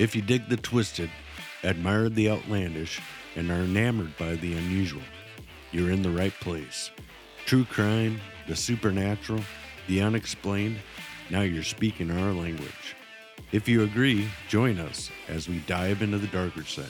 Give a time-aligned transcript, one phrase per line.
[0.00, 1.10] If you dig the twisted,
[1.62, 3.02] admire the outlandish,
[3.36, 5.02] and are enamored by the unusual,
[5.72, 6.90] you're in the right place.
[7.44, 8.18] True crime,
[8.48, 9.42] the supernatural,
[9.88, 10.78] the unexplained,
[11.28, 12.96] now you're speaking our language.
[13.52, 16.86] If you agree, join us as we dive into the darker side.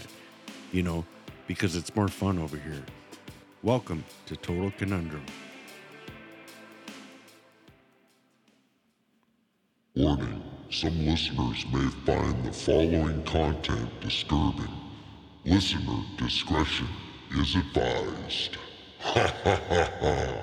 [0.70, 1.04] You know,
[1.48, 2.84] because it's more fun over here.
[3.64, 5.26] Welcome to Total Conundrum.
[9.96, 14.70] Warning some listeners may find the following content disturbing.
[15.44, 16.86] Listener discretion
[17.32, 18.56] is advised.
[19.00, 20.34] Ha ha ha ha.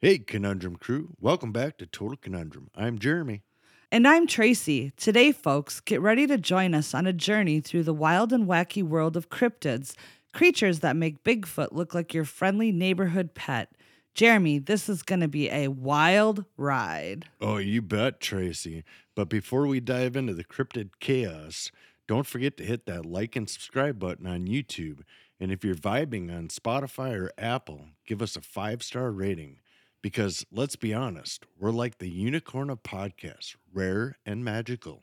[0.00, 1.08] Hey, Conundrum crew.
[1.20, 2.70] Welcome back to Total Conundrum.
[2.76, 3.42] I'm Jeremy.
[3.90, 4.92] And I'm Tracy.
[4.96, 8.84] Today, folks, get ready to join us on a journey through the wild and wacky
[8.84, 9.94] world of cryptids,
[10.32, 13.68] creatures that make Bigfoot look like your friendly neighborhood pet.
[14.16, 17.26] Jeremy, this is going to be a wild ride.
[17.38, 18.82] Oh, you bet, Tracy.
[19.14, 21.70] But before we dive into the cryptid chaos,
[22.08, 25.00] don't forget to hit that like and subscribe button on YouTube.
[25.38, 29.58] And if you're vibing on Spotify or Apple, give us a five star rating.
[30.00, 35.02] Because let's be honest, we're like the unicorn of podcasts, rare and magical.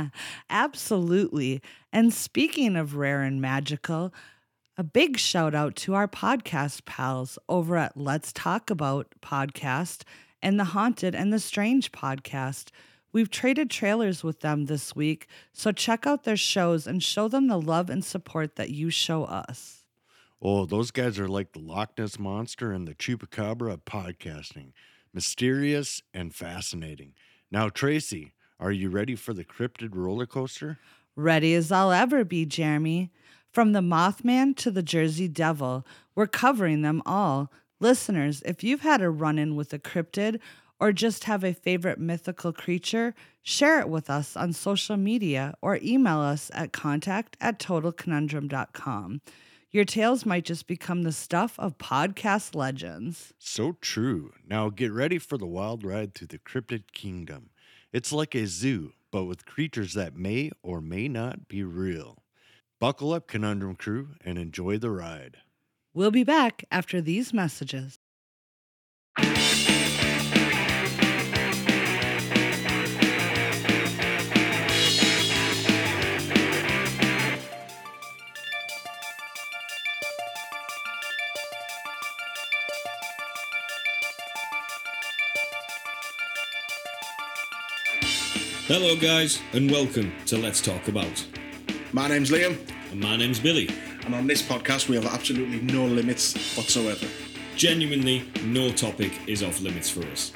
[0.48, 1.60] Absolutely.
[1.92, 4.14] And speaking of rare and magical,
[4.76, 10.02] a big shout out to our podcast pals over at Let's Talk About podcast
[10.42, 12.70] and the Haunted and the Strange podcast.
[13.12, 17.46] We've traded trailers with them this week, so check out their shows and show them
[17.46, 19.84] the love and support that you show us.
[20.42, 24.72] Oh, those guys are like the Loch Ness Monster and the Chupacabra of podcasting
[25.14, 27.12] mysterious and fascinating.
[27.48, 30.80] Now, Tracy, are you ready for the cryptid roller coaster?
[31.14, 33.12] Ready as I'll ever be, Jeremy.
[33.54, 37.52] From the Mothman to the Jersey Devil, we're covering them all.
[37.78, 40.40] Listeners, if you've had a run in with a cryptid
[40.80, 45.78] or just have a favorite mythical creature, share it with us on social media or
[45.80, 49.20] email us at contact at totalconundrum.com.
[49.70, 53.34] Your tales might just become the stuff of podcast legends.
[53.38, 54.32] So true.
[54.44, 57.50] Now get ready for the wild ride through the cryptid kingdom.
[57.92, 62.23] It's like a zoo, but with creatures that may or may not be real.
[62.80, 65.38] Buckle up, Conundrum Crew, and enjoy the ride.
[65.94, 67.98] We'll be back after these messages.
[88.66, 91.24] Hello, guys, and welcome to Let's Talk About.
[91.94, 92.58] My name's Liam,
[92.90, 93.68] And my name's Billy.
[94.04, 97.06] and on this podcast, we have absolutely no limits whatsoever.
[97.54, 100.32] Genuinely, no topic is off limits for us.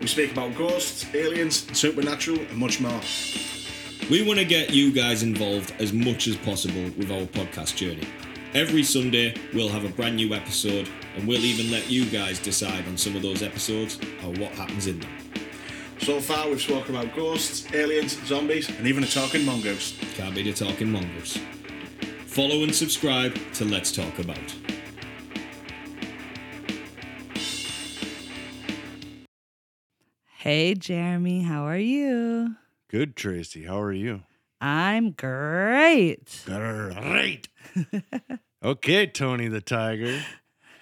[0.00, 3.00] We speak about ghosts, aliens, supernatural, and much more.
[4.08, 8.06] We want to get you guys involved as much as possible with our podcast journey.
[8.54, 12.86] Every Sunday, we'll have a brand new episode, and we'll even let you guys decide
[12.86, 15.10] on some of those episodes or what happens in them.
[16.04, 19.98] So far, we've spoken about ghosts, aliens, zombies, and even a talking mongoose.
[20.12, 21.38] Can't be a talking mongoose.
[22.26, 24.36] Follow and subscribe to Let's Talk About.
[30.36, 32.56] Hey, Jeremy, how are you?
[32.90, 33.64] Good, Tracy.
[33.64, 34.24] How are you?
[34.60, 36.42] I'm great.
[36.44, 37.48] Great.
[38.62, 40.22] okay, Tony the Tiger.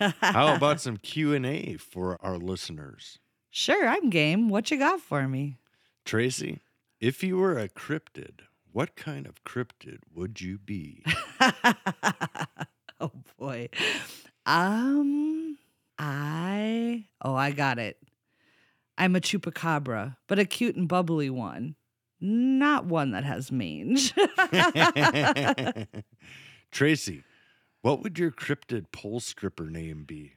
[0.00, 3.20] How about some Q&A for our listeners?
[3.54, 4.48] Sure, I'm game.
[4.48, 5.58] What you got for me?
[6.06, 6.60] Tracy,
[7.00, 8.40] if you were a cryptid,
[8.72, 11.04] what kind of cryptid would you be?
[12.98, 13.68] oh boy.
[14.46, 15.58] Um
[15.98, 17.98] I Oh, I got it.
[18.96, 21.76] I'm a chupacabra, but a cute and bubbly one.
[22.22, 24.14] Not one that has mange.
[26.70, 27.22] Tracy,
[27.82, 30.36] what would your cryptid pole stripper name be?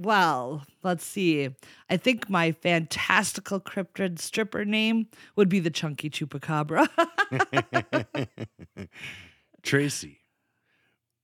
[0.00, 1.50] Well, let's see.
[1.90, 6.88] I think my fantastical cryptid stripper name would be the chunky chupacabra.
[9.62, 10.20] Tracy,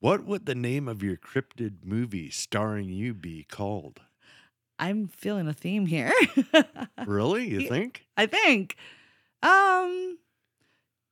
[0.01, 4.01] what would the name of your cryptid movie starring you be called?
[4.79, 6.13] I'm feeling a theme here.
[7.07, 7.49] Really?
[7.49, 8.05] You think?
[8.17, 8.77] I think.
[9.43, 10.19] Um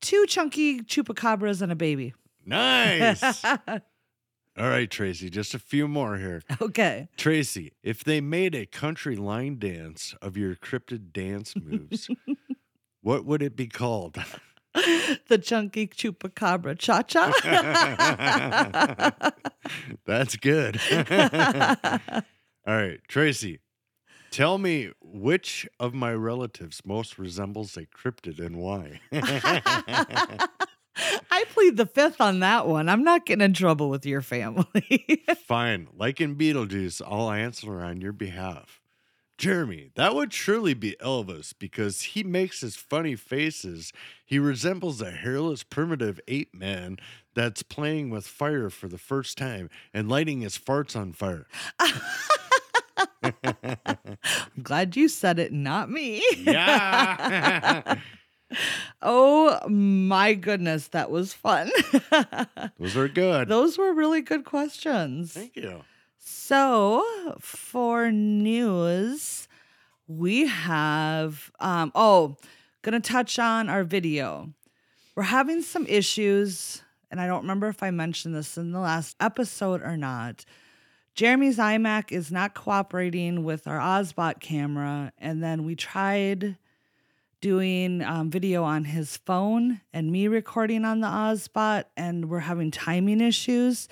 [0.00, 2.14] two chunky chupacabras and a baby.
[2.44, 3.22] Nice.
[4.56, 6.42] All right, Tracy, just a few more here.
[6.60, 7.08] okay.
[7.16, 12.08] Tracy, if they made a country line dance of your cryptid dance moves,
[13.02, 14.16] what would it be called?
[15.28, 17.32] the chunky chupacabra cha cha.
[20.06, 20.80] That's good.
[22.66, 23.58] All right, Tracy,
[24.30, 29.00] Tell me which of my relatives most resembles a cryptid and why.
[30.96, 32.88] I plead the fifth on that one.
[32.88, 35.25] I'm not getting in trouble with your family.
[35.46, 35.88] Fine.
[35.96, 38.81] Like in Beetlejuice, I'll answer on your behalf.
[39.37, 43.93] Jeremy, that would surely be Elvis because he makes his funny faces.
[44.25, 46.99] He resembles a hairless primitive ape man
[47.35, 51.47] that's playing with fire for the first time and lighting his farts on fire.
[53.25, 56.23] I'm glad you said it, not me.
[56.38, 57.97] Yeah.
[59.02, 61.70] oh my goodness, that was fun.
[62.78, 63.48] Those are good.
[63.48, 65.32] Those were really good questions.
[65.32, 65.82] Thank you.
[66.18, 67.04] So,
[67.40, 69.48] for news,
[70.06, 72.36] we have um oh,
[72.82, 74.50] going to touch on our video.
[75.14, 79.16] We're having some issues and I don't remember if I mentioned this in the last
[79.20, 80.44] episode or not.
[81.14, 86.56] Jeremy's iMac is not cooperating with our Ozbot camera and then we tried
[87.44, 92.70] doing um, video on his phone and me recording on the Ozbot and we're having
[92.70, 93.87] timing issues.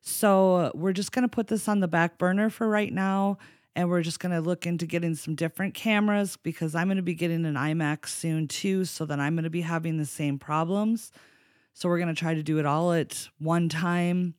[0.00, 3.36] So we're just going to put this on the back burner for right now.
[3.76, 7.02] And we're just going to look into getting some different cameras because I'm going to
[7.02, 8.86] be getting an iMac soon too.
[8.86, 11.12] So that I'm going to be having the same problems.
[11.74, 14.34] So we're going to try to do it all at one time,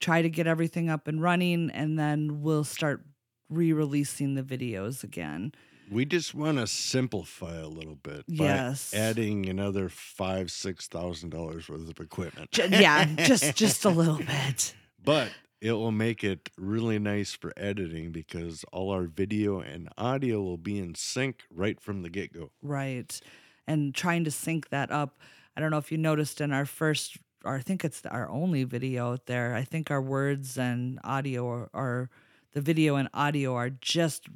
[0.00, 3.04] try to get everything up and running, and then we'll start
[3.48, 5.52] re releasing the videos again.
[5.90, 8.92] We just want to simplify a little bit Yes.
[8.92, 12.50] by adding another five, six thousand dollars worth of equipment.
[12.56, 14.74] Yeah, just just a little bit.
[15.04, 15.30] but
[15.60, 20.56] it will make it really nice for editing because all our video and audio will
[20.58, 22.50] be in sync right from the get go.
[22.62, 23.20] Right.
[23.66, 25.18] And trying to sync that up.
[25.56, 28.62] I don't know if you noticed in our first, or I think it's our only
[28.62, 32.10] video out there, I think our words and audio are, are
[32.52, 34.26] the video and audio are just,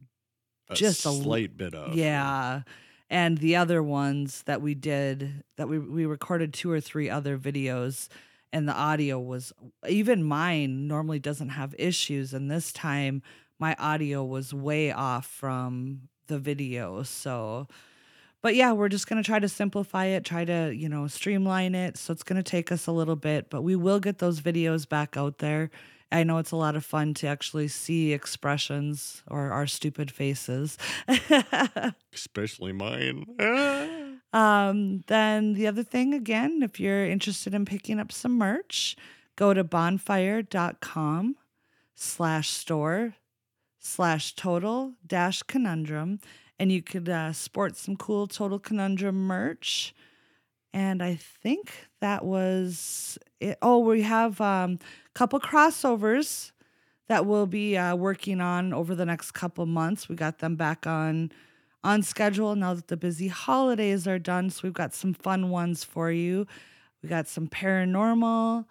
[0.69, 2.63] A Just a slight bit of yeah.
[3.11, 7.37] And the other ones that we did, that we, we recorded two or three other
[7.37, 8.09] videos,
[8.55, 9.53] and the audio was,
[9.87, 12.33] even mine normally doesn't have issues.
[12.33, 13.23] And this time
[13.59, 17.03] my audio was way off from the video.
[17.03, 17.69] So,
[18.41, 21.75] but yeah, we're just going to try to simplify it, try to, you know, streamline
[21.75, 21.97] it.
[21.99, 24.89] So it's going to take us a little bit, but we will get those videos
[24.89, 25.71] back out there.
[26.13, 30.79] I know it's a lot of fun to actually see expressions or our stupid faces.
[32.13, 34.21] especially mine.
[34.33, 38.97] Um, then the other thing, again, if you're interested in picking up some merch,
[39.37, 41.37] go to bonfire.com
[41.95, 43.15] slash store
[43.79, 46.21] slash total dash conundrum
[46.59, 49.95] and you could uh, sport some cool total conundrum merch.
[50.73, 53.59] And I think that was it.
[53.61, 54.79] Oh, we have um,
[55.15, 56.53] couple crossovers
[57.09, 60.09] that we'll be uh, working on over the next couple months.
[60.09, 61.31] We got them back on
[61.85, 64.51] on schedule now that the busy holidays are done.
[64.51, 66.47] So we've got some fun ones for you.
[67.03, 68.67] We got some paranormal,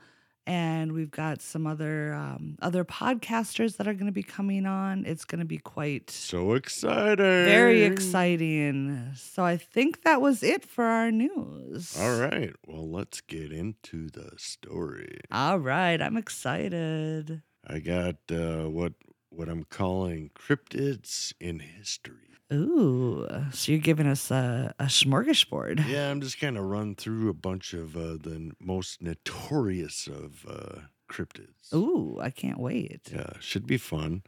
[0.48, 5.06] and we've got some other um, other podcasters that are going to be coming on.
[5.06, 7.18] It's going to be quite so exciting.
[7.46, 9.12] very exciting.
[9.16, 11.98] So I think that was it for our news.
[12.00, 12.54] All right.
[12.68, 15.20] Well, let's get into the story.
[15.32, 17.42] All right, I'm excited.
[17.68, 18.94] I got uh, what
[19.30, 22.31] what I'm calling cryptids in history.
[22.54, 25.88] Ooh, so you're giving us a, a smorgasbord.
[25.88, 30.46] Yeah, I'm just kind of run through a bunch of uh, the most notorious of
[30.48, 31.74] uh, cryptids.
[31.74, 33.10] Ooh, I can't wait.
[33.12, 34.24] Yeah, should be fun.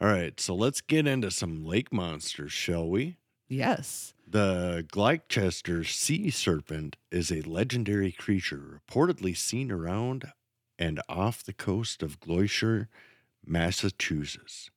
[0.00, 3.18] All right, so let's get into some lake monsters, shall we?
[3.48, 4.14] Yes.
[4.26, 10.32] The Gloucester sea serpent is a legendary creature reportedly seen around
[10.78, 12.88] and off the coast of Gloucester,
[13.46, 14.70] Massachusetts,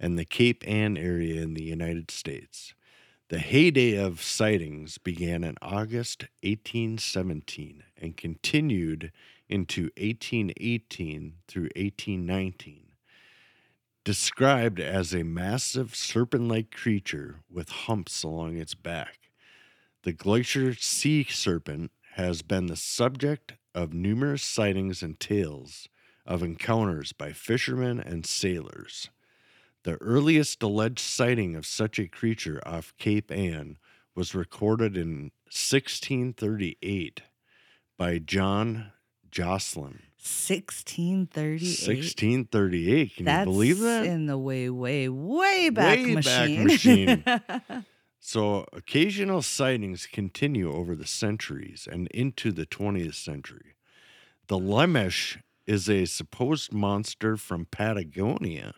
[0.00, 2.74] and the Cape Ann area in the United States.
[3.28, 9.12] The heyday of sightings began in August 1817 and continued
[9.48, 12.90] into 1818 through 1819
[14.04, 19.30] described as a massive serpent like creature with humps along its back.
[20.02, 25.88] The glacier sea serpent has been the subject of numerous sightings and tales
[26.26, 29.10] of encounters by fishermen and sailors.
[29.84, 33.78] The earliest alleged sighting of such a creature off Cape Ann
[34.14, 37.22] was recorded in 1638
[37.96, 38.92] by John
[39.30, 40.00] Josselyn.
[40.18, 41.60] 1638.
[41.62, 43.16] 1638.
[43.16, 44.04] Can That's you believe that?
[44.04, 46.64] in the way, way, way back Way back machine.
[47.24, 47.24] machine.
[48.22, 53.76] So, occasional sightings continue over the centuries and into the 20th century.
[54.46, 58.74] The Lemisch is a supposed monster from Patagonia.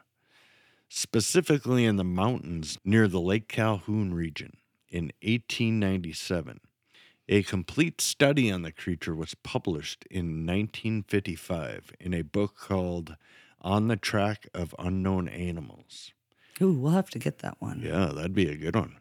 [0.94, 4.58] Specifically in the mountains near the Lake Calhoun region
[4.88, 6.60] in 1897.
[7.30, 13.16] A complete study on the creature was published in 1955 in a book called
[13.62, 16.12] On the Track of Unknown Animals.
[16.60, 17.80] Ooh, we'll have to get that one.
[17.82, 18.98] Yeah, that'd be a good one.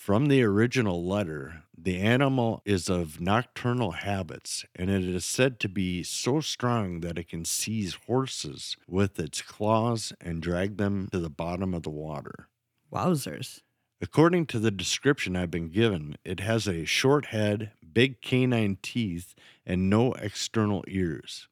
[0.00, 5.68] From the original letter, the animal is of nocturnal habits, and it is said to
[5.68, 11.18] be so strong that it can seize horses with its claws and drag them to
[11.18, 12.48] the bottom of the water.
[12.90, 13.60] Wowzers.
[14.00, 19.34] According to the description I've been given, it has a short head, big canine teeth,
[19.66, 21.46] and no external ears.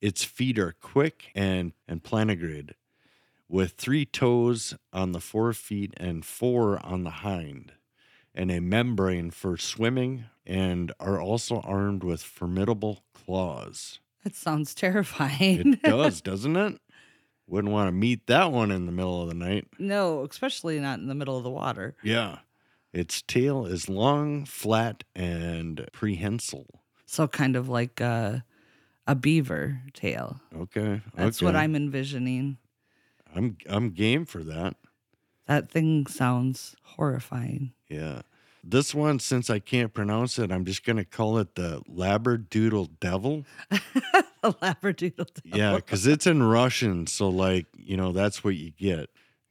[0.00, 2.72] Its feet are quick and, and plantigrade,
[3.48, 7.72] with three toes on the fore feet and four on the hind,
[8.36, 13.98] and a membrane for swimming, and are also armed with formidable claws.
[14.22, 15.74] That sounds terrifying.
[15.74, 16.80] It does, doesn't it?
[17.48, 19.68] Wouldn't want to meet that one in the middle of the night.
[19.78, 21.96] no, especially not in the middle of the water.
[22.02, 22.38] Yeah.
[22.92, 26.82] Its tail is long, flat, and prehensile.
[27.04, 28.44] So kind of like a,
[29.06, 30.40] a beaver tail.
[30.56, 31.02] Okay.
[31.14, 31.46] That's okay.
[31.46, 32.58] what I'm envisioning.
[33.34, 34.76] I'm I'm game for that.
[35.46, 37.72] That thing sounds horrifying.
[37.88, 38.22] Yeah.
[38.64, 43.44] This one, since I can't pronounce it, I'm just gonna call it the Labradoodle Devil.
[44.42, 45.28] a labradoodle.
[45.44, 49.10] Yeah, because it's in Russian, so like you know that's what you get.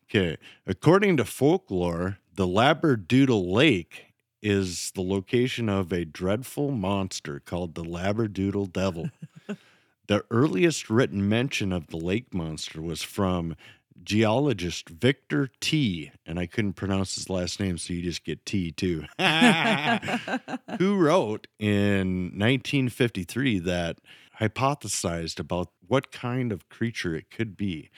[0.10, 0.38] Okay.
[0.68, 7.84] According to folklore, the Labradoodle Lake is the location of a dreadful monster called the
[7.84, 9.10] Labradoodle Devil.
[10.08, 13.56] the earliest written mention of the lake monster was from
[14.04, 18.72] geologist Victor T, and I couldn't pronounce his last name, so you just get T
[18.72, 19.06] too.
[20.80, 23.98] Who wrote in 1953 that
[24.40, 27.90] hypothesized about what kind of creature it could be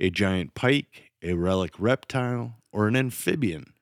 [0.00, 3.72] a giant pike, a relic reptile, or an amphibian.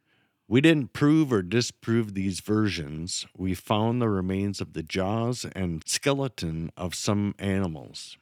[0.46, 3.24] We didn't prove or disprove these versions.
[3.36, 8.18] We found the remains of the jaws and skeleton of some animals.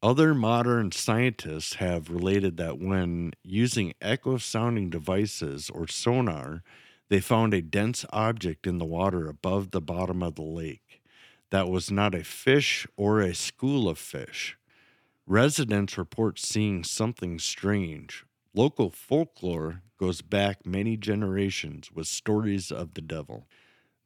[0.00, 6.62] Other modern scientists have related that when using echo sounding devices or sonar,
[7.08, 11.02] they found a dense object in the water above the bottom of the lake
[11.50, 14.56] that was not a fish or a school of fish.
[15.26, 18.24] Residents report seeing something strange.
[18.54, 23.48] Local folklore goes back many generations with stories of the devil.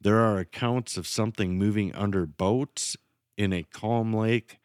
[0.01, 2.97] There are accounts of something moving under boats
[3.37, 4.57] in a calm lake,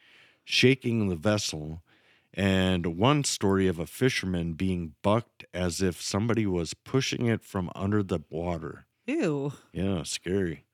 [0.49, 1.83] shaking the vessel,
[2.33, 7.71] and one story of a fisherman being bucked as if somebody was pushing it from
[7.75, 8.87] under the water.
[9.07, 9.52] Ew.
[9.73, 10.64] Yeah, scary.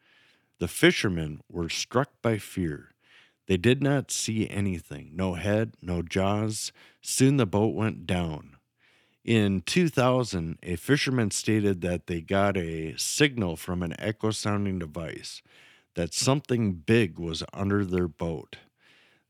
[0.61, 2.91] The fishermen were struck by fear.
[3.49, 6.73] They did not see anything no head, no jaws.
[7.03, 8.57] Soon the boat went down.
[9.25, 15.43] In 2000, a fisherman stated that they got a signal from an echo sounding device
[15.95, 18.59] that something big was under their boat.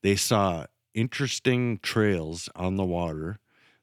[0.04, 3.38] They saw interesting trails on the water.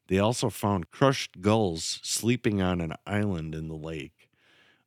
[0.06, 4.28] They also found crushed gulls sleeping on an island in the lake.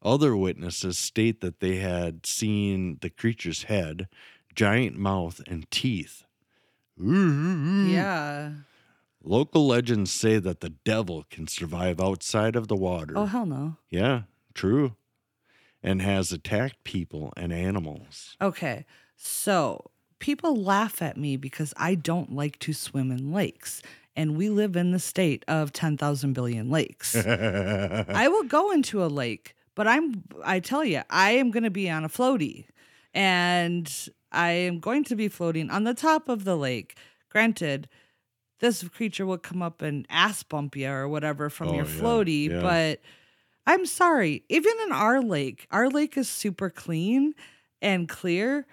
[0.02, 4.08] Other witnesses state that they had seen the creature's head,
[4.56, 6.24] giant mouth, and teeth.
[6.98, 8.52] Yeah.
[9.22, 13.14] Local legends say that the devil can survive outside of the water.
[13.18, 13.76] Oh hell no.
[13.90, 14.22] Yeah,
[14.54, 14.96] true.
[15.84, 18.38] And has attacked people and animals.
[18.42, 18.86] Okay.
[19.18, 23.82] So people laugh at me because I don't like to swim in lakes.
[24.18, 27.16] And we live in the state of 10,000 billion lakes.
[27.26, 31.70] I will go into a lake, but I'm, I tell you, I am going to
[31.70, 32.66] be on a floaty
[33.14, 33.92] and
[34.32, 36.98] I am going to be floating on the top of the lake.
[37.30, 37.90] Granted,
[38.62, 41.92] this creature will come up and ass bump you or whatever from Oh, your yeah,
[42.02, 42.62] floaty, yeah.
[42.62, 43.02] but
[43.68, 44.44] I'm sorry.
[44.48, 47.34] Even in our lake, our lake is super clean
[47.82, 48.66] and clear,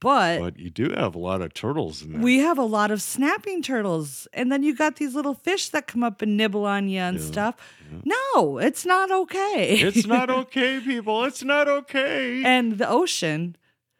[0.00, 2.20] but, but you do have a lot of turtles in there.
[2.22, 4.26] we have a lot of snapping turtles.
[4.32, 7.18] And then you got these little fish that come up and nibble on you and
[7.18, 7.54] Yeah, stuff.
[8.04, 9.78] No, it's not okay.
[9.78, 11.24] it's not okay, people.
[11.24, 12.42] It's not okay.
[12.44, 13.56] and the ocean,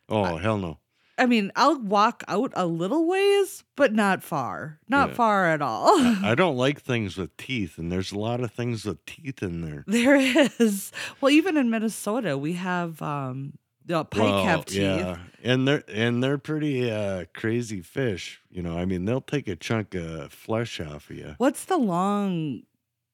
[0.09, 0.79] oh, hell no.
[1.19, 4.79] I mean, I'll walk out a little ways, but not far.
[4.89, 5.15] Not Yeah.
[5.17, 5.99] far at all.
[6.01, 9.61] I don't like things with teeth, and there's a lot of things with teeth in
[9.61, 9.85] there.
[9.87, 10.17] there
[10.59, 10.93] is.
[11.21, 13.53] Well, even in Minnesota, we have um
[13.85, 14.79] the pike Well, have teeth.
[14.79, 18.41] Yeah, and they're and they're pretty uh, crazy fish.
[18.51, 21.35] You know, I mean, they'll take a chunk of flesh off of you.
[21.39, 22.63] What's the long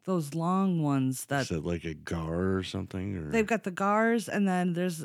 [0.04, 3.70] those long ones that Is it like a gar or something, or they've got the
[3.70, 5.04] gars and then there's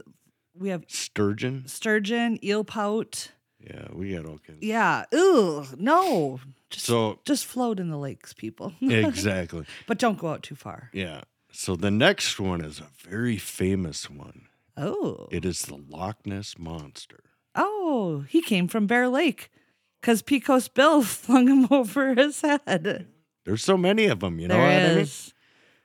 [0.56, 1.68] we have sturgeon?
[1.68, 3.32] sturgeon, eel pout.
[3.60, 4.64] Yeah, we got all kinds.
[4.64, 5.06] Yeah.
[5.14, 6.40] Ooh, no.
[6.72, 8.74] Just, So just float in the lakes, people.
[8.82, 9.66] exactly.
[9.88, 10.90] but don't go out too far.
[10.94, 11.22] Yeah.
[11.52, 14.48] So the next one is a very famous one.
[14.78, 15.28] Oh.
[15.32, 17.24] It is the Loch Ness Monster.
[17.56, 19.52] Oh, he came from Bear Lake
[20.00, 23.08] because Pecos Bill flung him over his head.
[23.46, 25.08] There's so many of them, you know There what I mean?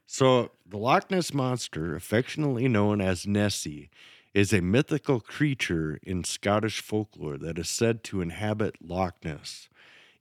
[0.06, 3.90] So, the Loch Ness Monster, affectionately known as Nessie,
[4.34, 9.68] is a mythical creature in Scottish folklore that is said to inhabit Loch Ness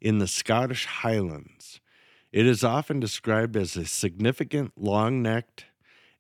[0.02, 1.82] in the Scottish Highlands.
[2.32, 5.66] It is often described as a significant, long necked,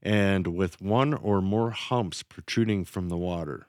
[0.06, 3.66] and with one or more humps protruding from the water.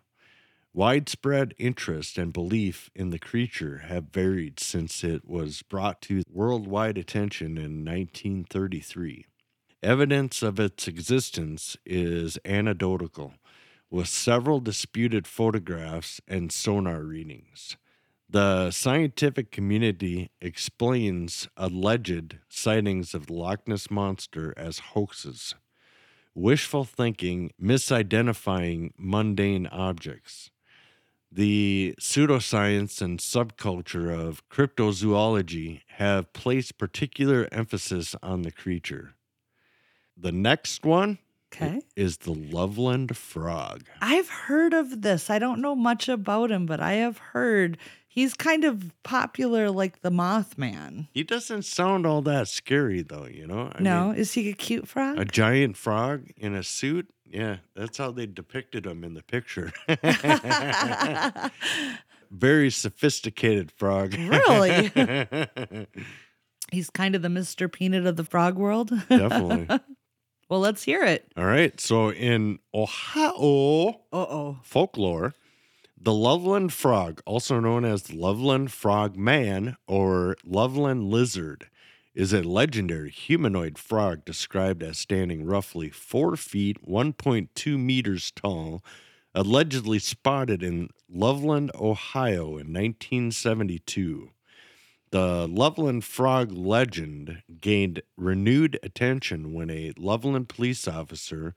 [0.75, 6.99] Widespread interest and belief in the creature have varied since it was brought to worldwide
[6.99, 9.25] attention in 1933.
[9.83, 13.33] Evidence of its existence is anecdotal,
[13.91, 17.79] with several disputed photographs and sonar readings.
[18.29, 25.55] The scientific community explains alleged sightings of the Loch Ness Monster as hoaxes,
[26.37, 30.51] wishful thinking, misidentifying mundane objects.
[31.33, 39.15] The pseudoscience and subculture of cryptozoology have placed particular emphasis on the creature.
[40.17, 41.19] The next one
[41.53, 41.81] Okay.
[41.95, 43.85] is the Loveland frog.
[44.03, 45.31] I've heard of this.
[45.31, 47.79] I don't know much about him, but I have heard
[48.17, 51.07] he's kind of popular like the Mothman.
[51.13, 53.71] He doesn't sound all that scary, though, you know?
[53.73, 55.19] I no, mean, is he a cute frog?
[55.19, 57.09] a giant frog in a suit?
[57.25, 59.73] Yeah, that's how they depicted him in the picture.
[62.31, 64.15] Very sophisticated frog.
[64.15, 64.91] Really?
[66.73, 67.71] he's kind of the Mr.
[67.71, 68.91] Peanut of the frog world.
[69.09, 69.67] Definitely.
[70.49, 71.31] well, let's hear it.
[71.37, 71.79] All right.
[71.81, 74.59] So in Ohio Uh oh.
[74.63, 75.35] folklore,
[75.99, 81.69] the Loveland frog, also known as the Loveland frog man or Loveland lizard,
[82.15, 88.83] is a legendary humanoid frog described as standing roughly four feet, 1.2 meters tall,
[89.35, 94.31] allegedly spotted in Loveland, Ohio in 1972.
[95.11, 101.55] The Loveland Frog legend gained renewed attention when a Loveland police officer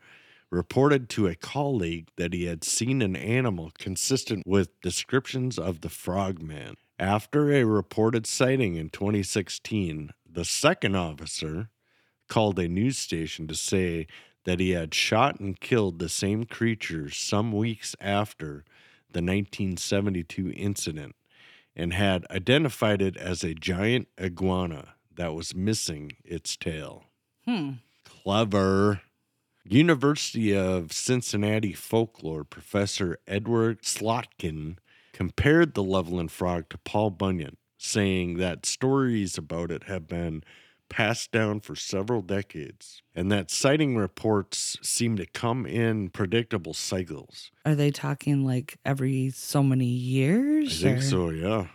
[0.52, 5.90] reported to a colleague that he had seen an animal consistent with descriptions of the
[5.90, 6.76] frogman.
[6.98, 11.70] After a reported sighting in 2016, the second officer
[12.28, 14.08] called a news station to say
[14.46, 18.64] that he had shot and killed the same creature some weeks after
[19.12, 21.16] the 1972 incident
[21.76, 27.04] and had identified it as a giant iguana that was missing its tail.
[27.46, 27.72] Hmm.
[28.06, 29.02] Clever.
[29.70, 34.78] University of Cincinnati folklore professor Edward Slotkin
[35.14, 40.44] compared the Loveland frog to Paul Bunyan, saying that stories about it have been
[40.90, 47.52] passed down for several decades and that sighting reports seem to come in predictable cycles.
[47.64, 50.84] Are they talking like every so many years?
[50.84, 51.68] I think or- so, yeah.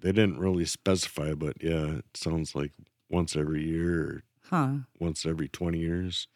[0.00, 2.70] They didn't really specify, but yeah, it sounds like
[3.10, 4.72] once every year or Huh.
[4.98, 6.28] once every 20 years.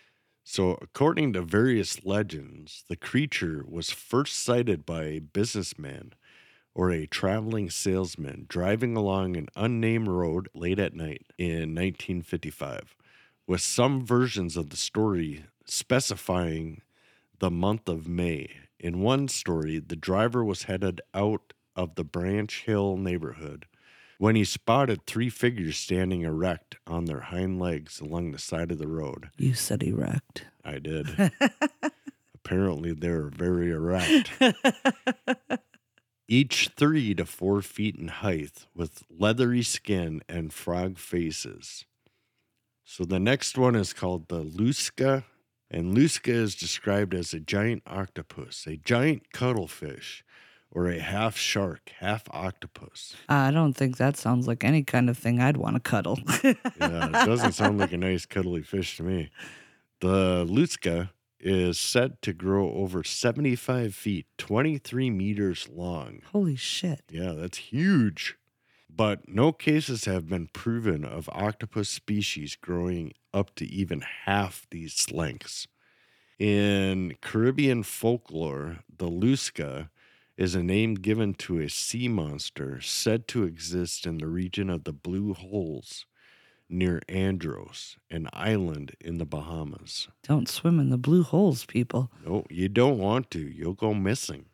[0.48, 6.12] So, according to various legends, the creature was first sighted by a businessman
[6.72, 12.94] or a traveling salesman driving along an unnamed road late at night in 1955,
[13.48, 16.80] with some versions of the story specifying
[17.40, 18.48] the month of May.
[18.78, 23.66] In one story, the driver was headed out of the Branch Hill neighborhood
[24.18, 28.78] when he spotted three figures standing erect on their hind legs along the side of
[28.78, 29.30] the road.
[29.36, 30.44] You said erect.
[30.64, 31.32] I did.
[32.34, 34.30] Apparently, they're very erect.
[36.28, 41.84] Each three to four feet in height with leathery skin and frog faces.
[42.84, 45.24] So the next one is called the Lusca.
[45.68, 50.24] And Lusca is described as a giant octopus, a giant cuttlefish,
[50.70, 53.14] or a half shark, half octopus.
[53.28, 56.18] I don't think that sounds like any kind of thing I'd want to cuddle.
[56.78, 59.30] Yeah, it doesn't sound like a nice cuddly fish to me.
[60.00, 66.20] The Lusca is said to grow over 75 feet, 23 meters long.
[66.32, 67.02] Holy shit.
[67.10, 68.36] Yeah, that's huge.
[68.88, 75.10] But no cases have been proven of octopus species growing up to even half these
[75.10, 75.66] lengths.
[76.38, 79.88] In Caribbean folklore, the Lusca
[80.36, 84.84] is a name given to a sea monster said to exist in the region of
[84.84, 86.06] the Blue Holes
[86.68, 90.08] near Andros, an island in the Bahamas.
[90.22, 92.10] Don't swim in the blue holes, people.
[92.24, 93.38] No, you don't want to.
[93.38, 94.46] You'll go missing.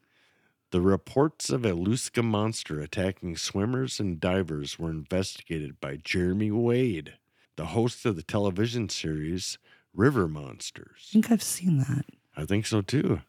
[0.70, 7.14] The reports of a Lusca monster attacking swimmers and divers were investigated by Jeremy Wade,
[7.56, 9.58] the host of the television series
[9.94, 11.08] River Monsters.
[11.10, 12.06] I think I've seen that.
[12.36, 13.20] I think so too.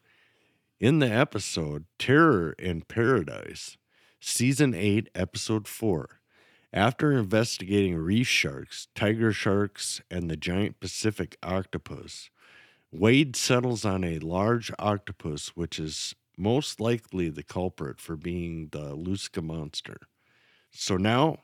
[0.80, 3.76] In the episode Terror in Paradise,
[4.20, 6.20] Season 8, Episode 4,
[6.72, 12.28] after investigating reef sharks, tiger sharks, and the giant Pacific octopus,
[12.90, 18.96] Wade settles on a large octopus, which is most likely the culprit for being the
[18.96, 19.98] Lusca monster.
[20.72, 21.38] So now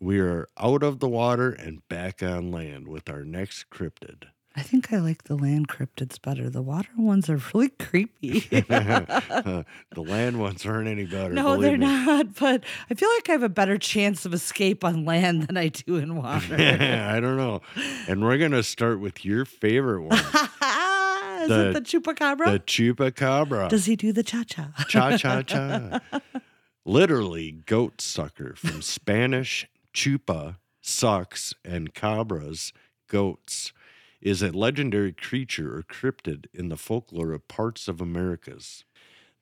[0.00, 4.24] we are out of the water and back on land with our next cryptid.
[4.56, 6.48] I think I like the land cryptids better.
[6.48, 8.38] The water ones are really creepy.
[8.50, 9.64] the
[9.96, 11.34] land ones aren't any better.
[11.34, 11.78] no, they're me.
[11.86, 12.34] not.
[12.38, 15.68] But I feel like I have a better chance of escape on land than I
[15.68, 16.54] do in water.
[16.56, 17.62] I don't know.
[18.06, 22.52] And we're gonna start with your favorite one, Is The- it the chupacabra?
[22.52, 23.68] the chupacabra.
[23.68, 24.70] Does he do the cha cha?
[24.88, 26.00] cha cha cha.
[26.84, 32.72] Literally goat sucker from Spanish chupa, sucks, and cabras,
[33.08, 33.72] goats,
[34.24, 38.84] is a legendary creature or cryptid in the folklore of parts of Americas.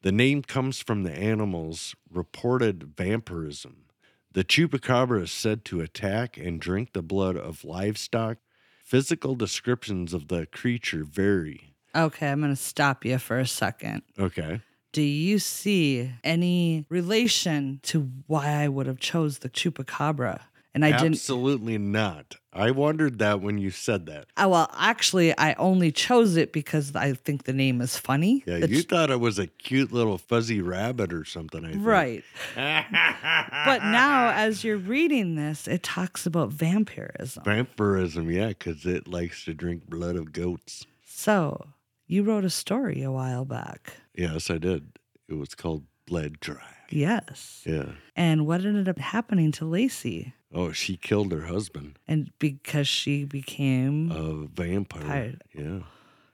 [0.03, 3.85] The name comes from the animal's reported vampirism.
[4.33, 8.38] The chupacabra is said to attack and drink the blood of livestock.
[8.83, 11.77] Physical descriptions of the creature vary.
[11.95, 14.03] Okay, I'm going to stop you for a second.
[14.18, 14.61] Okay.
[14.90, 20.40] Do you see any relation to why I would have chose the chupacabra?
[20.74, 21.14] And I didn't.
[21.14, 22.37] Absolutely not.
[22.52, 24.26] I wondered that when you said that.
[24.37, 28.42] Oh, well, actually, I only chose it because I think the name is funny.
[28.46, 31.64] Yeah, The you thought it was a cute little fuzzy rabbit or something.
[31.64, 31.85] I think.
[31.87, 32.24] right.
[32.54, 37.44] but now, as you're reading this, it talks about vampirism.
[37.44, 40.87] vampirism, yeah, because it likes to drink blood of goats.
[41.04, 41.68] So,
[42.06, 43.94] you wrote a story a while back.
[44.14, 44.98] Yes, I did.
[45.28, 46.61] It was called Blood Drag.
[46.92, 47.62] Yes.
[47.64, 47.92] Yeah.
[48.14, 50.35] And what ended up happening to Lacey?
[50.55, 54.11] Oh, she killed her husband, And because she became.
[54.11, 55.00] a vampire.
[55.02, 55.38] Vampire.
[55.55, 55.78] Yeah.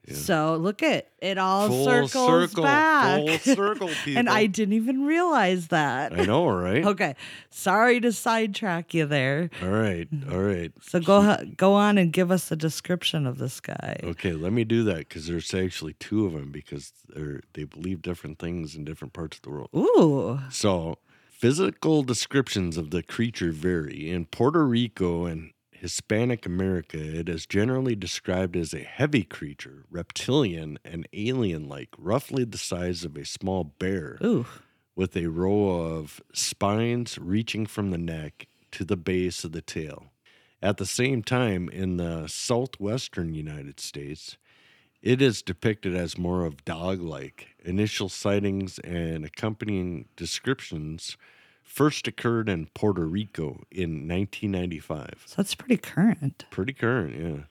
[0.09, 0.17] Yeah.
[0.17, 3.21] So, look at it all Full circles circle, back.
[3.21, 6.19] full circle, and I didn't even realize that.
[6.19, 6.85] I know, right?
[6.89, 7.15] Okay.
[7.51, 9.51] Sorry to sidetrack you there.
[9.63, 10.09] All right.
[10.31, 10.73] All right.
[10.81, 14.01] So go go on and give us a description of this guy.
[14.03, 18.03] Okay, let me do that because there's actually two of them because they're they believe
[18.03, 19.69] different things in different parts of the world.
[19.77, 20.41] Ooh.
[20.51, 20.99] So,
[21.31, 24.11] physical descriptions of the creature vary.
[24.11, 30.79] In Puerto Rico and Hispanic America, it is generally described as a heavy creature, reptilian
[30.85, 34.47] and alien like, roughly the size of a small bear, Ooh.
[34.97, 40.07] with a row of spines reaching from the neck to the base of the tail.
[40.61, 44.37] At the same time, in the southwestern United States,
[45.01, 47.55] it is depicted as more of dog like.
[47.65, 51.17] Initial sightings and accompanying descriptions
[51.69, 55.23] first occurred in Puerto Rico in 1995.
[55.27, 56.45] So that's pretty current.
[56.51, 57.43] Pretty current, yeah.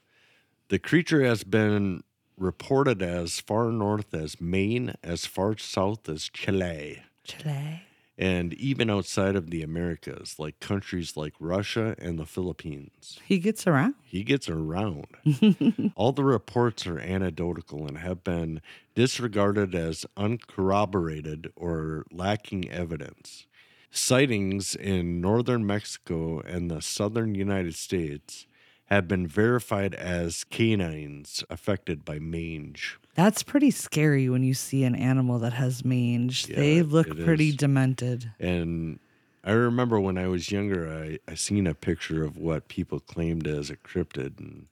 [0.69, 2.03] The creature has been
[2.38, 7.82] reported as far north as Maine, as far south as Chile, Chile.
[8.17, 13.17] and even outside of the Americas, like countries like Russia and the Philippines.
[13.25, 13.95] He gets around.
[14.03, 15.08] He gets around.
[15.95, 18.62] All the reports are anecdotal and have been
[18.93, 23.47] disregarded as uncorroborated or lacking evidence.
[23.89, 28.45] Sightings in northern Mexico and the southern United States
[28.86, 32.97] have been verified as canines affected by mange.
[33.15, 36.47] That's pretty scary when you see an animal that has mange.
[36.47, 37.56] Yeah, they look pretty is.
[37.58, 38.32] demented.
[38.39, 39.00] And
[39.43, 43.47] I remember when I was younger, I, I seen a picture of what people claimed
[43.47, 44.39] as a cryptid.
[44.39, 44.67] And,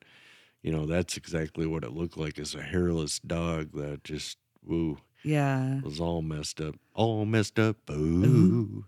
[0.61, 4.97] you know, that's exactly what it looked like as a hairless dog that just, woo,
[5.25, 5.81] Yeah.
[5.81, 6.75] was all messed up.
[6.93, 7.77] All messed up.
[7.91, 8.85] Ooh.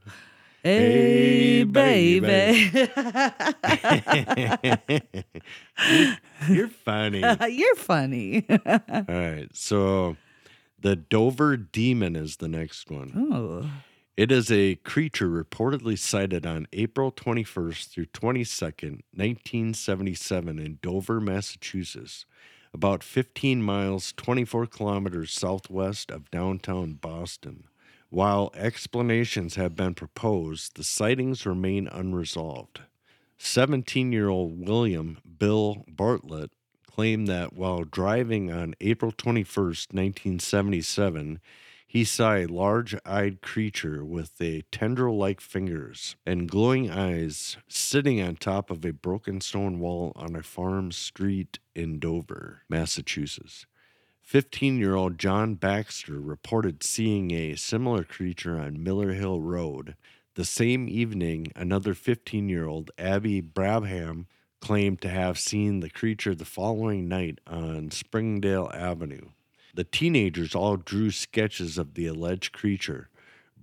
[0.64, 2.72] Hey, Hey, baby.
[2.74, 2.88] you're,
[6.50, 7.22] you're funny.
[7.50, 8.46] You're funny.
[8.50, 8.62] all
[9.08, 9.48] right.
[9.54, 10.18] So
[10.80, 13.12] the Dover Demon is the next one.
[13.32, 13.70] oh.
[14.18, 22.26] It is a creature reportedly sighted on April 21st through 22nd, 1977, in Dover, Massachusetts,
[22.74, 27.66] about 15 miles, 24 kilometers southwest of downtown Boston.
[28.10, 32.82] While explanations have been proposed, the sightings remain unresolved.
[33.38, 36.52] 17 year old William Bill Bartlett
[36.90, 41.40] claimed that while driving on April 21st, 1977,
[41.98, 48.22] he saw a large eyed creature with a tendril like fingers and glowing eyes sitting
[48.22, 53.66] on top of a broken stone wall on a farm street in Dover, Massachusetts.
[54.22, 59.96] 15 year old John Baxter reported seeing a similar creature on Miller Hill Road.
[60.36, 64.28] The same evening, another 15 year old Abby Brabham
[64.62, 69.30] claimed to have seen the creature the following night on Springdale Avenue.
[69.78, 73.10] The teenagers all drew sketches of the alleged creature.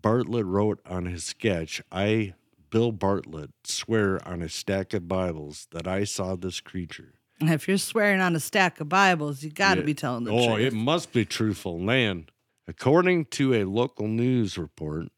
[0.01, 2.35] Bartlett wrote on his sketch, I,
[2.71, 7.15] Bill Bartlett, swear on a stack of Bibles that I saw this creature.
[7.41, 9.87] If you're swearing on a stack of Bibles, you got to Yeah.
[9.87, 10.51] be telling the oh, truth.
[10.51, 12.27] Oh, it must be truthful, man.
[12.69, 15.09] According to a local news report,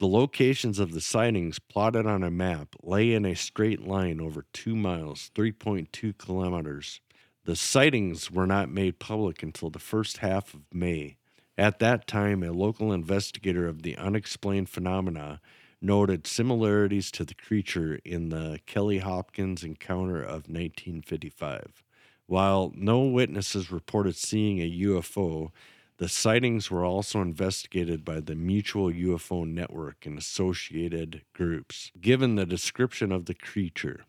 [0.00, 4.44] the locations of the sightings plotted on a map lay in a straight line over
[4.52, 7.00] two miles, 3.2 kilometers.
[7.44, 11.16] The sightings were not made public until the first half of May.
[11.58, 15.40] At that time, a local investigator of the unexplained phenomena
[15.80, 21.82] noted similarities to the creature in the Kelly Hopkins encounter of 1955.
[22.26, 25.50] While no witnesses reported seeing a UFO,
[25.98, 32.46] the sightings were also investigated by the Mutual UFO Network and associated groups, given the
[32.46, 34.04] description of the creature.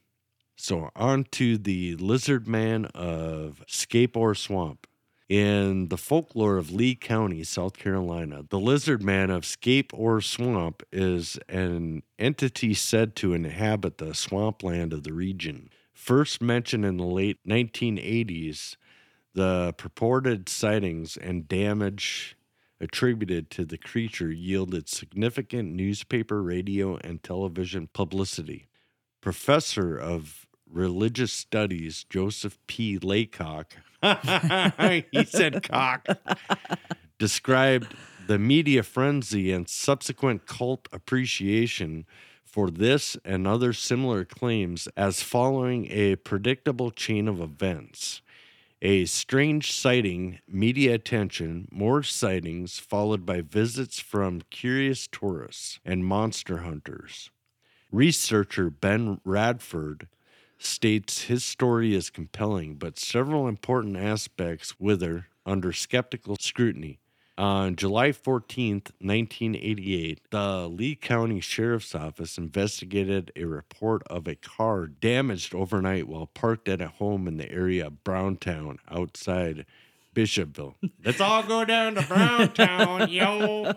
[0.55, 4.87] So, on to the lizard man of Scape Swamp.
[5.29, 10.83] In the folklore of Lee County, South Carolina, the lizard man of Scape Ore Swamp
[10.91, 15.69] is an entity said to inhabit the swampland of the region.
[15.93, 18.75] First mentioned in the late 1980s,
[19.33, 22.37] the purported sightings and damage
[22.79, 28.67] attributed to the creature yielded significant newspaper, radio, and television publicity.
[29.21, 30.42] Professor of
[30.73, 32.97] Religious Studies Joseph P.
[32.97, 33.73] Laycock,
[35.11, 36.07] he said cock,
[37.19, 37.95] described
[38.27, 42.05] the media frenzy and subsequent cult appreciation
[42.43, 48.21] for this and other similar claims as following a predictable chain of events.
[48.81, 56.57] A strange sighting, media attention, more sightings, followed by visits from curious tourists and monster
[56.57, 57.29] hunters.
[57.91, 60.07] Researcher Ben Radford
[60.65, 66.99] states his story is compelling, but several important aspects wither under skeptical scrutiny.
[67.35, 74.85] On July 14th, 1988, the Lee County Sheriff's Office investigated a report of a car
[74.85, 79.65] damaged overnight while parked at a home in the area of Browntown outside
[80.13, 80.75] Bishopville.
[81.03, 83.73] Let's all go down to Browntown, yo.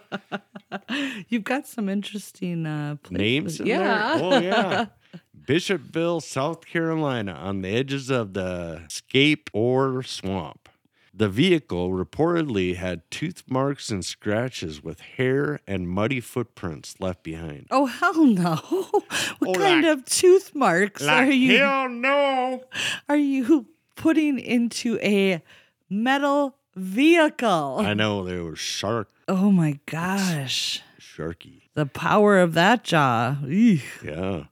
[1.29, 3.18] You've got some interesting uh, places.
[3.18, 4.18] Names in yeah.
[4.18, 4.25] there?
[4.25, 4.87] Oh, yeah.
[5.47, 10.69] Bishopville, South Carolina, on the edges of the Scape Ore Swamp.
[11.15, 17.69] The vehicle reportedly had tooth marks and scratches with hair and muddy footprints left behind.
[17.71, 18.57] Oh hell no!
[19.39, 22.65] what Oh, kind like- of tooth marks are you hell no!
[23.09, 25.41] are you putting into a
[25.89, 27.77] metal vehicle?
[27.79, 30.83] I know they were shark, oh my gosh!
[31.01, 31.63] sharky.
[31.73, 33.37] The power of that jaw.
[33.49, 33.85] Eek.
[34.05, 34.45] Yeah.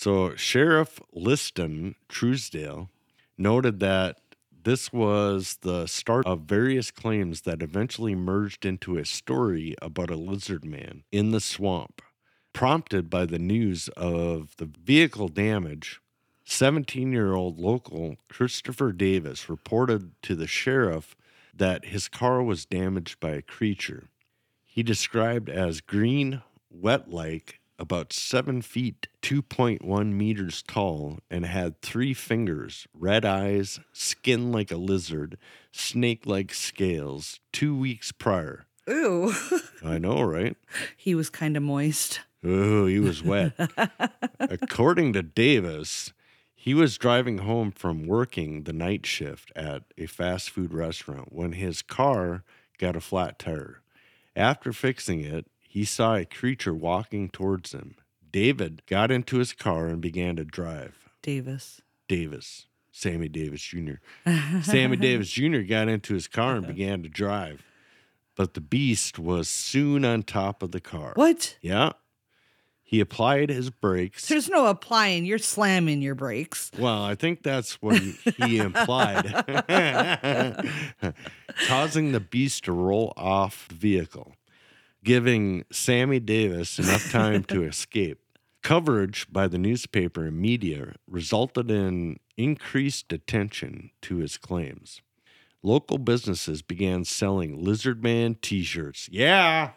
[0.00, 2.88] So Sheriff Liston Truesdale
[3.36, 4.20] noted that
[4.62, 10.14] this was the start of various claims that eventually merged into a story about a
[10.14, 12.00] lizard man in the swamp.
[12.52, 16.00] Prompted by the news of the vehicle damage,
[16.44, 21.16] 17 year old local Christopher Davis reported to the sheriff
[21.52, 24.04] that his car was damaged by a creature
[24.78, 32.12] he described as green, wet like, about seven feet, 2.1 meters tall, and had three
[32.12, 35.38] fingers, red eyes, skin like a lizard,
[35.70, 38.66] snake like scales, two weeks prior.
[38.90, 39.32] Ooh,
[39.84, 40.56] I know, right?
[40.96, 42.20] he was kind of moist.
[42.42, 43.52] Oh, he was wet.
[44.40, 46.12] According to Davis,
[46.54, 51.52] he was driving home from working the night shift at a fast food restaurant when
[51.52, 52.44] his car
[52.78, 53.82] got a flat tire.
[54.36, 57.94] After fixing it, he saw a creature walking towards him.
[58.32, 61.10] David got into his car and began to drive.
[61.22, 61.82] Davis.
[62.08, 63.96] Davis, Sammy Davis Jr.
[64.62, 65.60] Sammy Davis Jr.
[65.60, 66.72] got into his car and uh-huh.
[66.72, 67.62] began to drive.
[68.34, 71.12] But the beast was soon on top of the car.
[71.16, 71.58] What?
[71.60, 71.92] Yeah.
[72.82, 74.28] He applied his brakes.
[74.28, 75.26] There's no applying.
[75.26, 76.70] You're slamming your brakes.
[76.78, 78.12] Well, I think that's what he,
[78.46, 79.26] he implied,
[81.68, 84.32] causing the beast to roll off the vehicle,
[85.08, 88.20] giving Sammy Davis enough time to escape.
[88.62, 95.00] Coverage by the newspaper and media resulted in increased attention to his claims.
[95.62, 99.08] Local businesses began selling Lizard Man t shirts.
[99.10, 99.70] Yeah,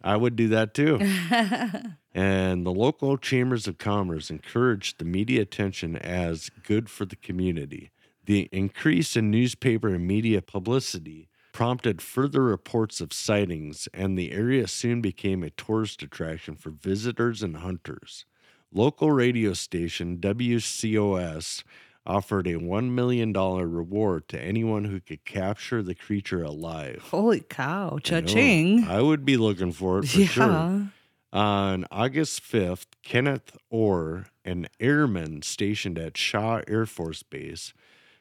[0.00, 1.00] I would do that too.
[2.14, 7.90] and the local chambers of commerce encouraged the media attention as good for the community.
[8.26, 14.66] The increase in newspaper and media publicity prompted further reports of sightings, and the area
[14.66, 18.24] soon became a tourist attraction for visitors and hunters.
[18.72, 21.64] Local radio station WCOS
[22.06, 27.00] offered a $1 million reward to anyone who could capture the creature alive.
[27.10, 27.94] Holy cow.
[27.96, 28.00] I.
[28.00, 28.84] Cha-ching.
[28.84, 30.26] I would be looking for it for yeah.
[30.26, 30.88] sure.
[31.30, 37.74] On August 5th, Kenneth Orr, an airman stationed at Shaw Air Force Base,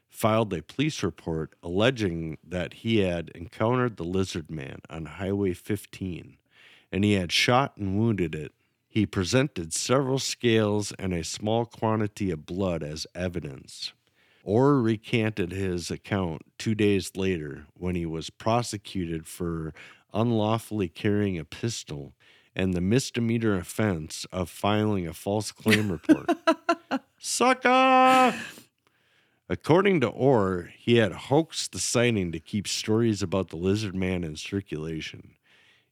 [0.10, 6.38] filed a police report alleging that he had encountered the lizard man on Highway 15
[6.92, 8.54] and he had shot and wounded it.
[8.88, 13.94] He presented several scales and a small quantity of blood as evidence.
[14.44, 19.74] Orr recanted his account two days later when he was prosecuted for
[20.14, 22.14] unlawfully carrying a pistol
[22.56, 26.30] and the misdemeanor offense of filing a false claim report.
[27.20, 28.34] Sucker!
[29.50, 34.24] According to Orr, he had hoaxed the sighting to keep stories about the lizard man
[34.24, 35.36] in circulation.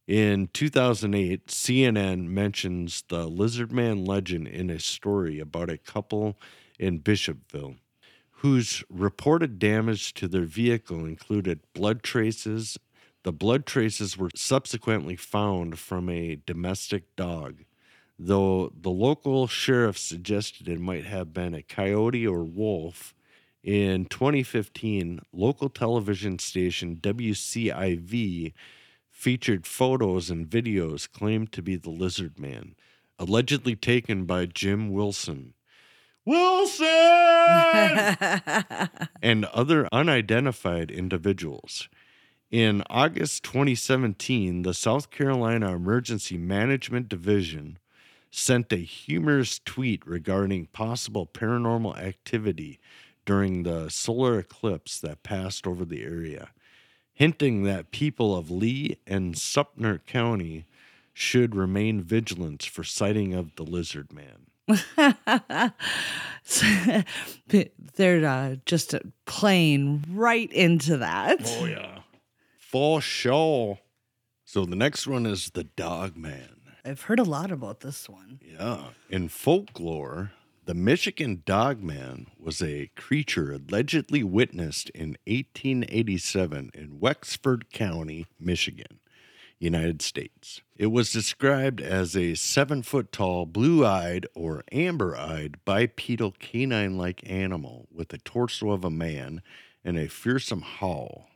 [0.07, 6.37] In 2008, CNN mentions the lizard man legend in a story about a couple
[6.77, 7.77] in Bishopville
[8.39, 12.77] whose reported damage to their vehicle included blood traces.
[13.23, 17.63] The blood traces were subsequently found from a domestic dog,
[18.19, 23.15] though the local sheriff suggested it might have been a coyote or wolf.
[23.65, 28.53] In 2015, local television station WCIV
[29.09, 32.75] featured photos and videos claimed to be the lizard man,
[33.17, 35.55] allegedly taken by Jim Wilson.
[36.25, 36.85] Wilson!
[39.23, 41.89] and other unidentified individuals.
[42.51, 47.79] In August 2017, the South Carolina Emergency Management Division
[48.29, 52.79] sent a humorous tweet regarding possible paranormal activity
[53.25, 56.49] during the solar eclipse that passed over the area,
[57.13, 60.65] hinting that people of Lee and Sumter County
[61.13, 64.47] should remain vigilant for sighting of the lizard man.
[67.95, 71.39] They're uh, just uh, playing right into that.
[71.43, 71.99] Oh yeah.
[72.57, 73.79] For sure.
[74.43, 76.49] So the next one is the dog man.
[76.83, 78.39] I've heard a lot about this one.
[78.43, 78.89] Yeah.
[79.09, 80.31] In folklore,
[80.65, 88.99] the Michigan dogman was a creature allegedly witnessed in 1887 in Wexford County, Michigan,
[89.59, 90.61] United States.
[90.75, 96.97] It was described as a seven foot tall, blue eyed or amber eyed bipedal canine
[96.97, 99.41] like animal with the torso of a man
[99.83, 101.29] and a fearsome howl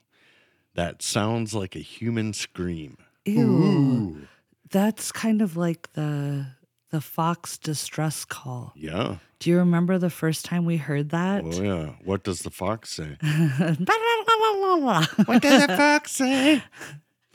[0.75, 2.97] that sounds like a human scream.
[3.25, 4.27] Ew.
[4.69, 6.47] That's kind of like the
[6.89, 8.73] the fox distress call.
[8.75, 9.17] Yeah.
[9.39, 11.43] Do you remember the first time we heard that?
[11.45, 11.93] Oh, yeah.
[12.03, 13.17] What does the fox say?
[13.21, 16.63] what does the fox say?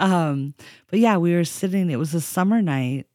[0.01, 0.55] Um,
[0.90, 3.07] but yeah, we were sitting, it was a summer night.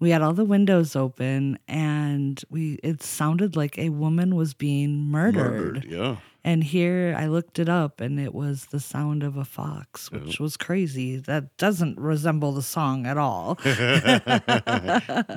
[0.00, 5.04] We had all the windows open and we it sounded like a woman was being
[5.04, 5.84] murdered.
[5.88, 6.16] Yeah.
[6.42, 10.24] And here I looked it up and it was the sound of a fox, uh-huh.
[10.24, 11.18] which was crazy.
[11.18, 13.58] That doesn't resemble the song at all.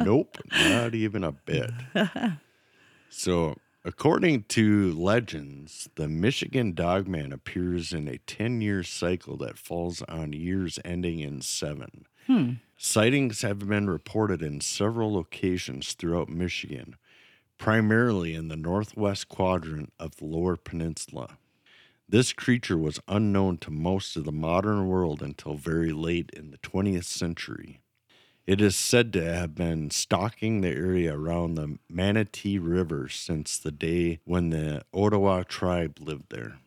[0.05, 1.71] nope, not even a bit.
[3.15, 10.01] So, according to legends, the Michigan Dogman appears in a 10 year cycle that falls
[10.09, 12.07] on years ending in seven.
[12.25, 12.53] Hmm.
[12.85, 16.97] Sightings have been reported in several locations throughout Michigan,
[17.57, 21.37] primarily in the northwest quadrant of the lower peninsula.
[22.09, 26.57] This creature was unknown to most of the modern world until very late in the
[26.57, 27.79] 20th century.
[28.45, 33.71] It is said to have been stalking the area around the Manistee River since the
[33.71, 36.59] day when the Ottawa tribe lived there.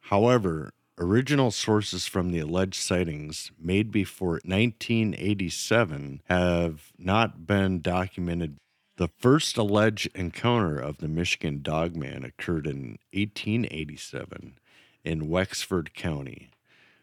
[0.00, 8.56] However, original sources from the alleged sightings made before 1987 have not been documented.
[8.96, 14.58] The first alleged encounter of the Michigan Dogman occurred in 1887
[15.04, 16.50] in Wexford County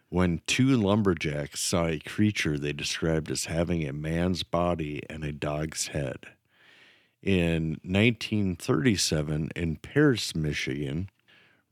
[0.10, 5.32] when two lumberjacks saw a creature they described as having a man's body and a
[5.32, 6.28] dog's head.
[7.22, 11.10] In 1937, in Paris, Michigan,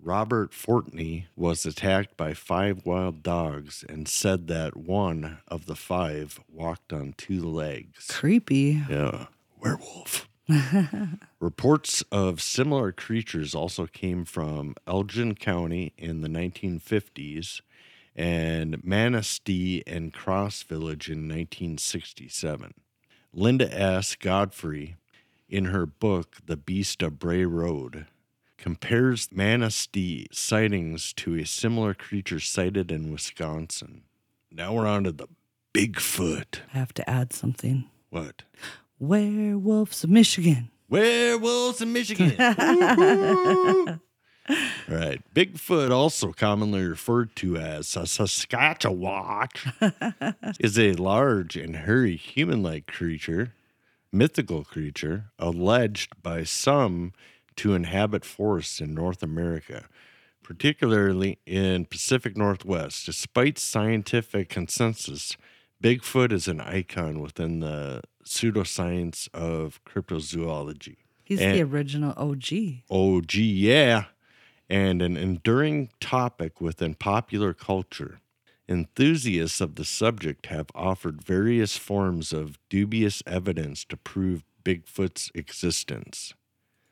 [0.04, 6.42] Robert Fortney was attacked by five wild dogs and said that one of the five
[6.52, 8.08] walked on two legs.
[8.10, 8.82] Creepy.
[8.90, 9.28] Yeah,
[9.60, 10.28] werewolf.
[11.40, 17.62] Reports of similar creatures also came from Elgin County in the 1950s
[18.14, 22.74] and Manistee and Cross Village in 1967.
[23.34, 24.16] Linda S.
[24.16, 24.98] Godfrey,
[25.50, 28.08] in her book The Beast of Bray Road,
[28.64, 34.04] compares Manistee sightings to a similar creature sighted in Wisconsin.
[34.50, 35.28] Now we're on to the
[35.74, 36.62] Bigfoot.
[36.74, 37.90] I have to add something.
[38.10, 38.44] What?
[39.00, 40.72] Werewolves of Michigan.
[40.88, 42.32] Werewolves in Michigan.
[42.40, 44.00] All
[44.88, 45.22] right.
[45.36, 49.58] Bigfoot, also commonly referred to as a Saskatchewatch,
[50.62, 53.52] is a large and hairy human like creature,
[54.14, 57.12] mythical creature, alleged by some
[57.58, 59.86] to inhabit forests in North America,
[60.44, 63.06] particularly in Pacific Northwest.
[63.06, 65.38] Despite scientific consensus,
[65.82, 70.98] Bigfoot is an icon within the pseudoscience of cryptozoology.
[71.24, 72.84] He's And- the original OG.
[72.90, 74.06] OG, yeah.
[74.70, 78.20] And an enduring topic within popular culture.
[78.68, 86.34] Enthusiasts of the subject have offered various forms of dubious evidence to prove Bigfoot's existence,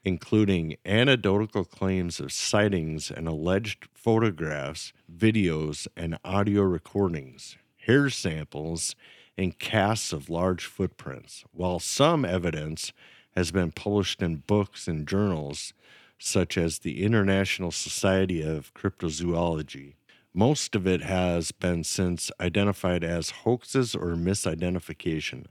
[0.04, 8.96] including anecdotal claims of sightings and alleged photographs, videos, and audio recordings, hair samples,
[9.38, 12.92] and casts of large footprints, while some evidence
[13.36, 15.74] has been published in books and journals
[16.18, 19.96] such as the International Society of Cryptozoology.
[20.34, 25.46] Most of it has been since identified as hoaxes or misidentification.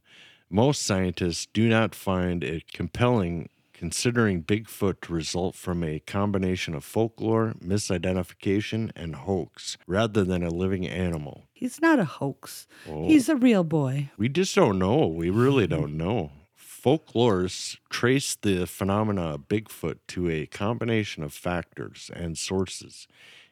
[0.48, 3.48] Most scientists do not find it compelling
[3.80, 10.50] considering Bigfoot to result from a combination of folklore, misidentification, and hoax rather than a
[10.50, 11.44] living animal.
[11.54, 12.66] He's not a hoax.
[12.86, 13.06] Oh.
[13.06, 14.10] He's a real boy.
[14.18, 15.06] We just don't know.
[15.06, 16.30] We really don't know.
[16.58, 23.08] Folklorists trace the phenomena of Bigfoot to a combination of factors and sources,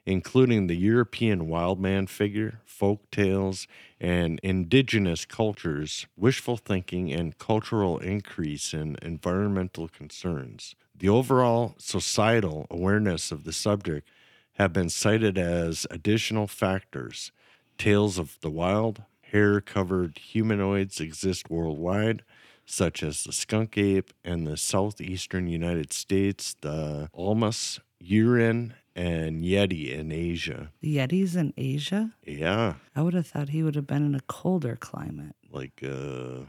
[0.08, 3.68] including the European wild man figure, folk tales,
[4.00, 10.74] and indigenous cultures, wishful thinking, and cultural increase in environmental concerns.
[10.96, 14.08] The overall societal awareness of the subject
[14.54, 17.30] have been cited as additional factors.
[17.76, 22.24] Tales of the wild, hair covered humanoids exist worldwide,
[22.64, 29.96] such as the skunk ape in the southeastern United States, the Almas, Urin, and Yeti
[29.96, 30.70] in Asia.
[30.80, 32.10] The Yetis in Asia?
[32.26, 35.36] Yeah, I would have thought he would have been in a colder climate.
[35.50, 36.40] like uh,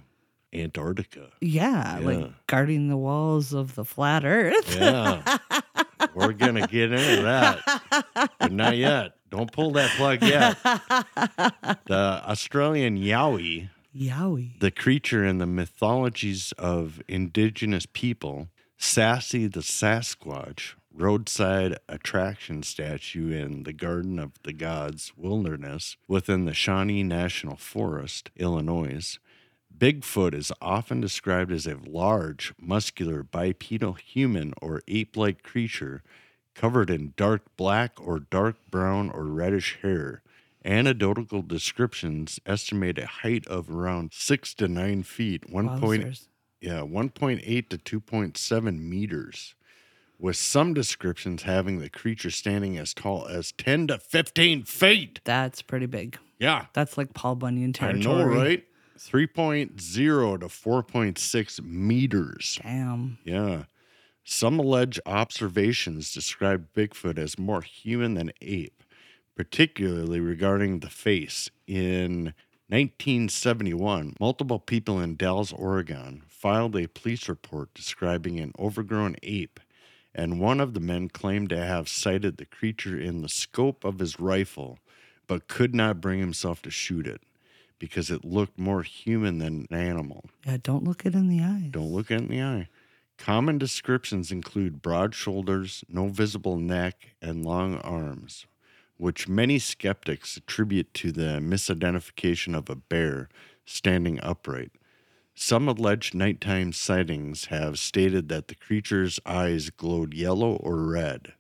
[0.54, 1.30] Antarctica.
[1.41, 2.06] Yeah, Yeah.
[2.06, 4.76] like guarding the walls of the flat earth.
[4.76, 5.38] Yeah.
[6.16, 7.60] We're going to get into that,
[8.39, 9.12] but not yet.
[9.30, 10.58] Don't pull that plug yet.
[11.86, 14.60] The Australian Yowie Yowie.
[14.60, 18.47] the creature in the mythologies of indigenous people,
[18.78, 26.54] Sassy the Sasquatch, roadside attraction statue in the Garden of the Gods wilderness within the
[26.54, 29.18] Shawnee National Forest, Illinois.
[29.76, 36.04] Bigfoot is often described as a large, muscular, bipedal human or ape like creature
[36.54, 40.22] covered in dark black or dark brown or reddish hair.
[40.66, 46.28] Anecdotal descriptions estimate a height of around six to nine feet, one point
[46.60, 49.56] yeah, one point eight to two point seven meters,
[50.20, 55.22] with some descriptions having the creature standing as tall as ten to fifteen feet.
[55.24, 56.17] That's pretty big.
[56.38, 58.15] Yeah, That's like Paul Bunyan territory.
[58.15, 58.65] I know, right?
[58.97, 62.59] Three point zero to four point six meters.
[62.61, 63.17] Damn.
[63.24, 63.63] Yeah.
[64.24, 68.84] Some alleged observations describe Bigfoot as more human than ape,
[69.36, 71.49] particularly regarding the face.
[71.65, 72.34] In
[72.67, 79.59] 1971, multiple people in Dalles, Oregon filed a police report describing an overgrown ape,
[80.20, 83.99] and one of the men claimed to have sighted the creature in the scope of
[83.99, 84.78] his rifle,
[85.28, 87.22] but could not bring himself to shoot it
[87.80, 90.26] because it looked more human than an animal.
[90.45, 91.72] Yeah, don't look it in the eyes.
[91.72, 92.67] Don't look it in the eye.
[93.17, 98.45] Common descriptions include broad shoulders, no visible neck, and long arms,
[98.97, 103.30] which many skeptics attribute to the misidentification of a bear
[103.65, 104.74] standing upright.
[105.42, 111.32] Some alleged nighttime sightings have stated that the creature's eyes glowed yellow or red.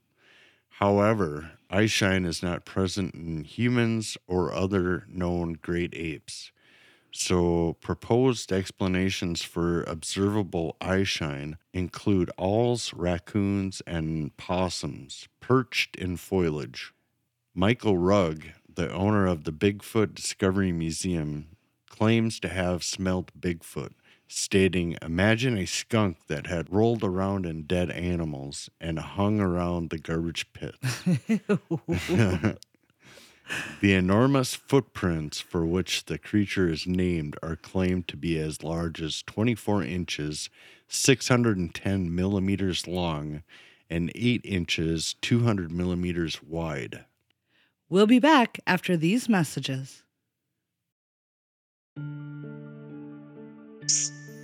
[0.69, 6.53] However, eyeshine is not present in humans or other known great apes.
[7.11, 16.93] So, proposed explanations for observable eyeshine include owls, raccoons, and possums perched in foliage.
[17.53, 21.57] Michael Rugg, the owner of the Bigfoot Discovery Museum,
[21.89, 23.91] claims to have smelt Bigfoot,
[24.27, 29.97] stating, Imagine a skunk that had rolled around in dead animals and hung around the
[29.97, 31.03] garbage pits.
[33.81, 39.01] The enormous footprints for which the creature is named are claimed to be as large
[39.01, 40.49] as 24 inches,
[40.87, 43.43] 610 millimeters long,
[43.89, 47.05] and 8 inches 200 millimeters wide.
[47.89, 50.03] We'll be back after these messages.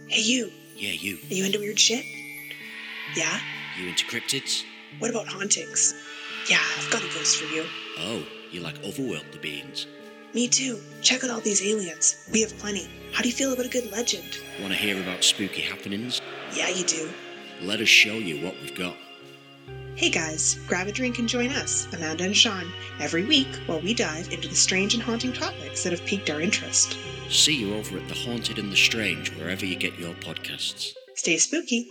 [0.07, 0.51] Hey, you.
[0.75, 1.17] Yeah, you.
[1.29, 2.03] Are you into weird shit?
[3.15, 3.39] Yeah?
[3.77, 4.63] You into cryptids?
[4.99, 5.93] What about hauntings?
[6.49, 7.65] Yeah, I've got a ghost for you.
[7.99, 9.87] Oh, you like otherworldly beings.
[10.33, 10.79] Me too.
[11.01, 12.27] Check out all these aliens.
[12.31, 12.87] We have plenty.
[13.13, 14.39] How do you feel about a good legend?
[14.61, 16.21] Want to hear about spooky happenings?
[16.55, 17.09] Yeah, you do.
[17.61, 18.95] Let us show you what we've got.
[19.95, 22.69] Hey guys, grab a drink and join us, Amanda and Sean,
[22.99, 26.41] every week while we dive into the strange and haunting topics that have piqued our
[26.41, 26.97] interest.
[27.29, 30.91] See you over at The Haunted and the Strange, wherever you get your podcasts.
[31.13, 31.89] Stay spooky.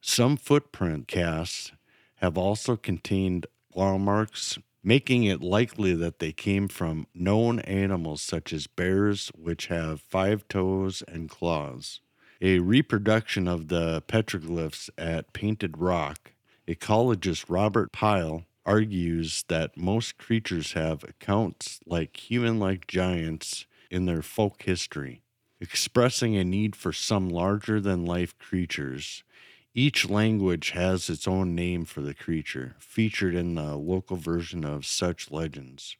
[0.00, 1.70] Some footprint casts
[2.16, 8.52] have also contained claw marks, making it likely that they came from known animals such
[8.52, 12.00] as bears, which have five toes and claws.
[12.40, 16.30] A reproduction of the petroglyphs at Painted Rock,
[16.68, 24.22] ecologist Robert Pyle argues that most creatures have accounts like human like giants in their
[24.22, 25.20] folk history,
[25.60, 29.24] expressing a need for some larger than life creatures.
[29.78, 34.86] Each language has its own name for the creature, featured in the local version of
[34.86, 35.98] such legends.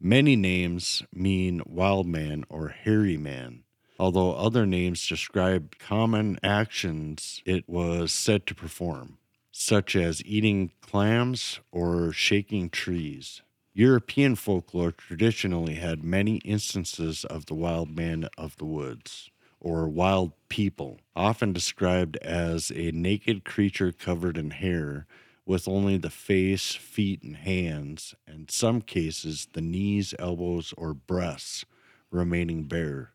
[0.00, 3.62] Many names mean wild man or hairy man,
[3.96, 9.18] although other names describe common actions it was said to perform,
[9.52, 13.40] such as eating clams or shaking trees.
[13.72, 19.30] European folklore traditionally had many instances of the wild man of the woods
[19.62, 25.06] or wild people, often described as a naked creature covered in hair
[25.46, 31.64] with only the face, feet, and hands, and some cases the knees, elbows, or breasts
[32.10, 33.12] remaining bare.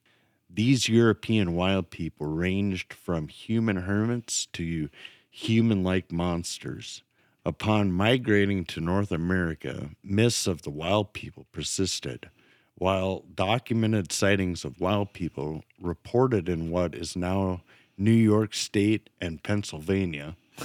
[0.50, 4.90] These European wild people ranged from human hermits to
[5.30, 7.04] human like monsters.
[7.46, 12.30] Upon migrating to North America, myths of the wild people persisted
[12.78, 17.62] while documented sightings of wild people reported in what is now
[17.98, 20.36] New York State and Pennsylvania.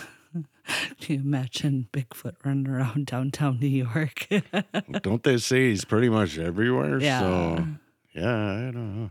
[1.00, 4.28] Can you imagine Bigfoot running around downtown New York?
[5.02, 7.00] Don't they say he's pretty much everywhere?
[7.00, 7.20] Yeah.
[7.20, 7.66] So,
[8.12, 9.10] yeah, I don't know.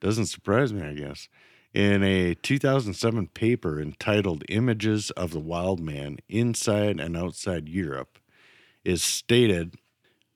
[0.00, 1.28] Doesn't surprise me, I guess.
[1.72, 8.18] In a 2007 paper entitled Images of the Wild Man Inside and Outside Europe,
[8.84, 9.76] is stated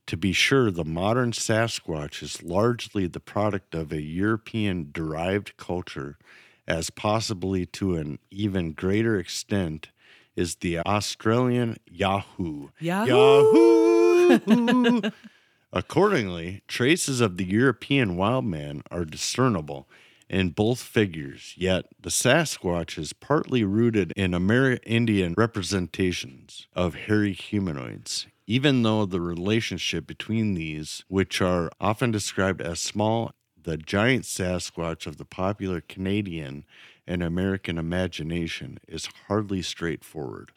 [0.07, 6.18] to be sure, the modern Sasquatch is largely the product of a European derived culture,
[6.66, 9.88] as possibly to an even greater extent
[10.36, 12.68] is the Australian Yahoo.
[12.80, 14.40] Yahoo!
[14.46, 15.11] Yahoo!
[15.72, 19.88] Accordingly, traces of the European wild man are discernible
[20.28, 28.26] in both figures, yet the Sasquatch is partly rooted in Amerindian representations of hairy humanoids,
[28.47, 33.32] even though the relationship between these, which are often described as small,
[33.62, 36.64] the giant Sasquatch of the popular Canadian
[37.07, 40.51] and American imagination is hardly straightforward.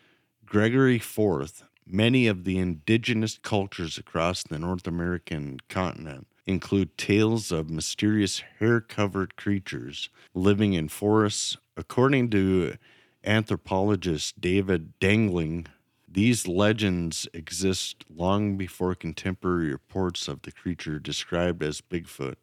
[0.45, 7.69] Gregory Forth, many of the indigenous cultures across the North American continent include tales of
[7.69, 11.57] mysterious hair covered creatures living in forests.
[11.75, 12.75] According to
[13.23, 15.67] anthropologist David Daegling,
[16.07, 22.35] these legends exist long before contemporary reports of the creature described as Bigfoot.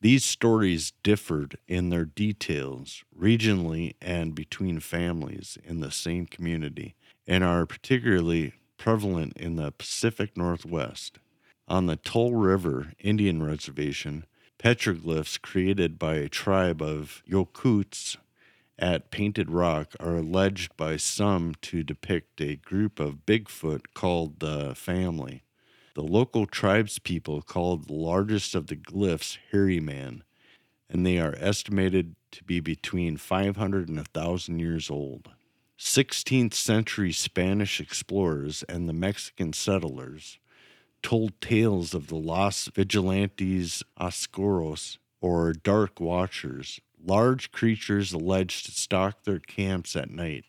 [0.00, 6.94] These stories differed in their details regionally and between families in the same community
[7.26, 11.18] and are particularly prevalent in the Pacific Northwest.
[11.68, 14.24] On the Tull River Indian Reservation,
[14.58, 18.16] petroglyphs created by a tribe of Yokuts
[18.78, 24.74] at Painted Rock are alleged by some to depict a group of Bigfoot called the
[24.74, 25.44] Family.
[25.94, 30.24] The local tribespeople called the largest of the glyphs Hairy Man,
[30.90, 35.30] and they are estimated to be between 500 and 1,000 years old.
[35.78, 40.38] 16th century Spanish explorers and the Mexican settlers
[41.02, 49.24] told tales of the Los Vigilantes Oscuros, or Dark Watchers, large creatures alleged to stalk
[49.24, 50.44] their camps at night.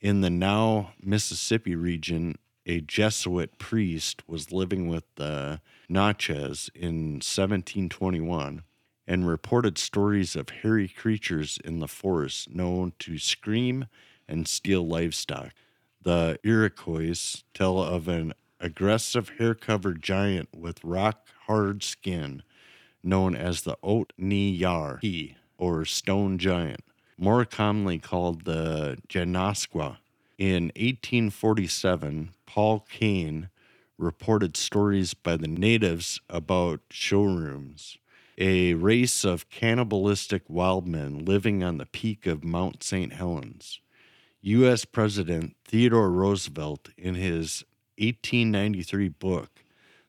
[0.00, 2.36] In the now Mississippi region,
[2.66, 8.62] a Jesuit priest was living with the Natchez in 1721
[9.06, 13.86] and reported stories of hairy creatures in the forest known to scream
[14.28, 15.52] and steal livestock.
[16.02, 22.42] The Iroquois tell of an aggressive hair covered giant with rock hard skin
[23.02, 25.00] known as the Otniyar
[25.58, 26.84] or Stone Giant,
[27.16, 29.98] more commonly called the Genoskwa.
[30.38, 33.48] In 1847, Paul Kane
[33.98, 37.98] reported stories by the natives about showrooms,
[38.36, 43.12] a race of cannibalistic wild men living on the peak of Mount St.
[43.12, 43.80] Helens.
[44.42, 44.84] U.S.
[44.84, 47.64] President Theodore Roosevelt, in his
[47.96, 49.62] 1893 book,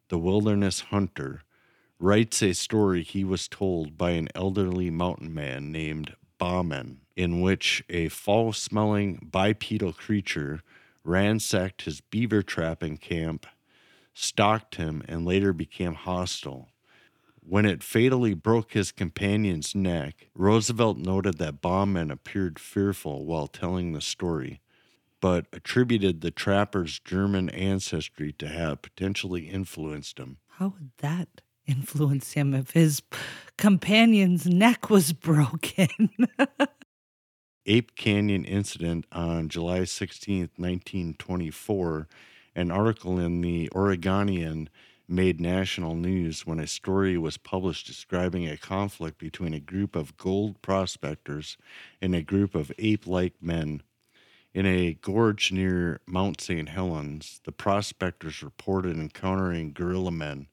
[0.10, 1.43] The Wilderness Hunter,
[2.00, 7.84] writes a story he was told by an elderly mountain man named Bauman, in which
[7.89, 10.62] a foul smelling bipedal creature
[11.04, 13.46] ransacked his beaver trapping camp,
[14.14, 16.70] stalked him, and later became hostile.
[17.48, 23.93] When it fatally broke his companion's neck, Roosevelt noted that Bauman appeared fearful while telling
[23.93, 24.62] the story,
[25.22, 30.38] but attributed the trapper's German ancestry to have potentially influenced him.
[30.58, 33.01] How would that influence him if his
[33.57, 35.89] companion's neck was broken?
[37.68, 42.07] Ape Canyon incident on July 16, 1924,
[42.55, 44.70] an article in the Oregonian
[45.07, 50.18] made national news when a story was published describing a conflict between a group of
[50.18, 51.57] gold prospectors
[52.01, 53.82] and a group of ape like men.
[54.53, 56.70] In a gorge near Mount St.
[56.70, 60.47] Helens, the prospectors reported encountering gorilla men.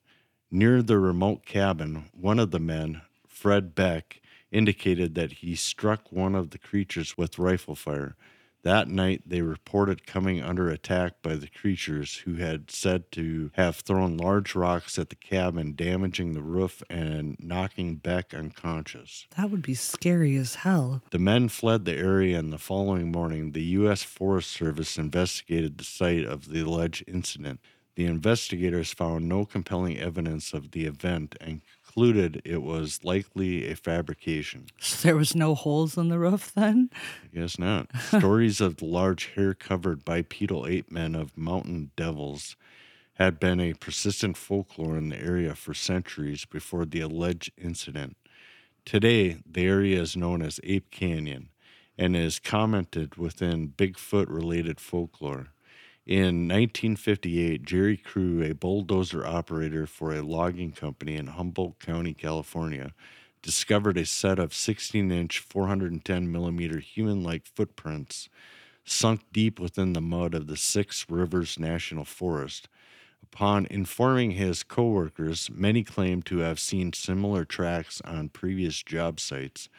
[0.55, 6.35] Near the remote cabin, one of the men, Fred Beck, indicated that he struck one
[6.35, 8.15] of the creatures with rifle fire.
[8.61, 13.77] That night, they reported coming under attack by the creatures who had said to have
[13.77, 19.25] thrown large rocks at the cabin, damaging the roof and knocking Beck unconscious.
[19.35, 21.01] that would be scary as hell.
[21.09, 24.03] The men fled the area, and the following morning, the U.S.
[24.03, 27.59] Forest Service investigated the site of the alleged incident.
[27.95, 33.75] The investigators found no compelling evidence of the event and concluded it was likely a
[33.75, 34.65] fabrication.
[34.79, 36.89] So there was no holes in the roof then?
[37.23, 37.89] I guess not.
[38.07, 42.55] Stories of the large hair covered bipedal ape men of mountain devils
[43.15, 48.17] had been a persistent folklore in the area for centuries before the alleged incident.
[48.85, 51.49] Today, the area is known as Ape Canyon
[51.97, 55.52] and is commented within Bigfoot related folklore.
[56.05, 62.91] In 1958, Jerry Crew, a bulldozer operator for a logging company in Humboldt County, California,
[63.41, 68.27] discovered a set of 16 inch, 410 millimeter human like footprints
[68.83, 72.67] sunk deep within the mud of the Six Rivers National Forest.
[73.21, 79.69] Upon informing his coworkers, many claimed to have seen similar tracks on previous job sites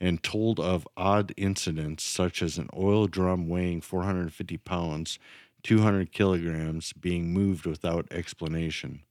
[0.00, 5.18] and told of odd incidents such as an oil drum weighing 450 pounds,
[5.62, 9.02] 200 kilograms, being moved without explanation.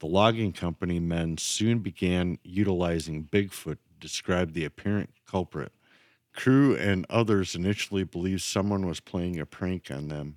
[0.00, 5.72] The logging company men soon began utilizing Bigfoot to describe the apparent culprit.
[6.34, 10.36] Crew and others initially believed someone was playing a prank on them.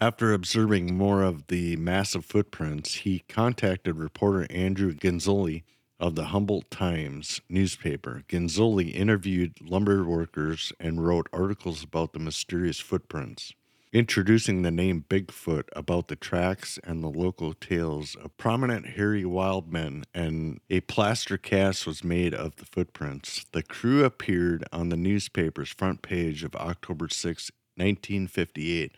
[0.00, 5.62] After observing more of the massive footprints, he contacted reporter Andrew Genzoli
[5.98, 8.22] of the Humboldt Times newspaper.
[8.28, 13.54] Genzoli interviewed lumber workers and wrote articles about the mysterious footprints.
[13.90, 19.72] Introducing the name Bigfoot about the tracks and the local tales of prominent hairy wild
[19.72, 23.46] men, and a plaster cast was made of the footprints.
[23.52, 28.92] The crew appeared on the newspaper's front page of October 6, 1958,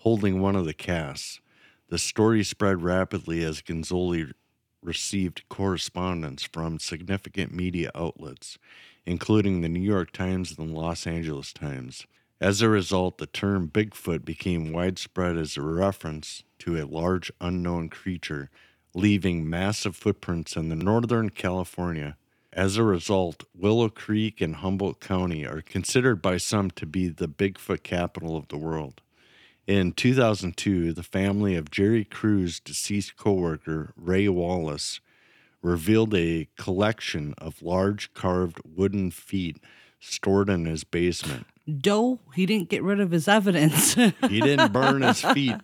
[0.00, 1.40] holding one of the casts.
[1.88, 4.32] The story spread rapidly as Genzoli
[4.82, 8.58] received correspondence from significant media outlets,
[9.06, 12.06] including the New York Times and the Los Angeles Times.
[12.40, 17.88] As a result, the term Bigfoot became widespread as a reference to a large unknown
[17.88, 18.50] creature
[18.94, 22.16] leaving massive footprints in the northern California.
[22.52, 27.28] As a result, Willow Creek and Humboldt County are considered by some to be the
[27.28, 29.02] Bigfoot capital of the world.
[29.66, 35.00] In 2002, the family of Jerry Crew's deceased coworker, Ray Wallace,
[35.60, 39.58] revealed a collection of large carved wooden feet
[40.00, 41.46] stored in his basement.
[41.66, 43.94] Doe, he didn't get rid of his evidence.
[44.28, 45.56] He didn't burn his feet.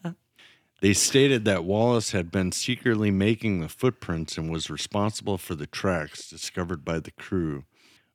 [0.81, 5.67] They stated that Wallace had been secretly making the footprints and was responsible for the
[5.67, 7.65] tracks discovered by the crew.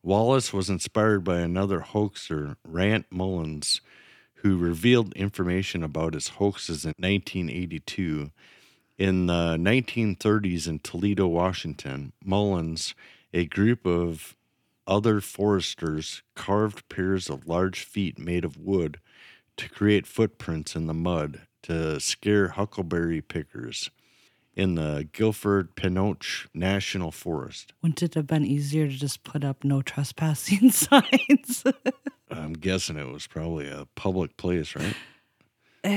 [0.03, 3.81] Wallace was inspired by another hoaxer, Rant Mullins,
[4.35, 8.31] who revealed information about his hoaxes in 1982.
[8.97, 12.95] In the 1930s in Toledo, Washington, Mullins,
[13.33, 14.36] a group of
[14.87, 18.99] other foresters, carved pairs of large feet made of wood
[19.57, 23.89] to create footprints in the mud to scare huckleberry pickers.
[24.55, 27.73] in the Gifford Pinchot National Forest.
[27.83, 31.63] Wouldn't it have been easier to just put up no trespassing signs?
[32.31, 34.95] I'm guessing it was probably a public place, right?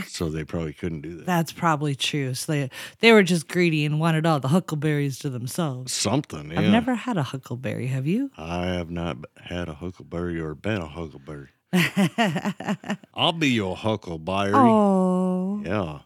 [0.09, 1.26] So they probably couldn't do that.
[1.26, 2.34] That's probably true.
[2.34, 2.70] So they
[3.01, 5.93] they were just greedy and wanted all the huckleberries to themselves.
[5.93, 6.61] Something, yeah.
[6.61, 7.86] I've never had a huckleberry.
[7.88, 8.30] Have you?
[8.36, 11.49] I have not had a huckleberry or been a huckleberry.
[13.14, 14.53] I'll be your huckleberry.
[14.55, 16.01] Oh, Yeah.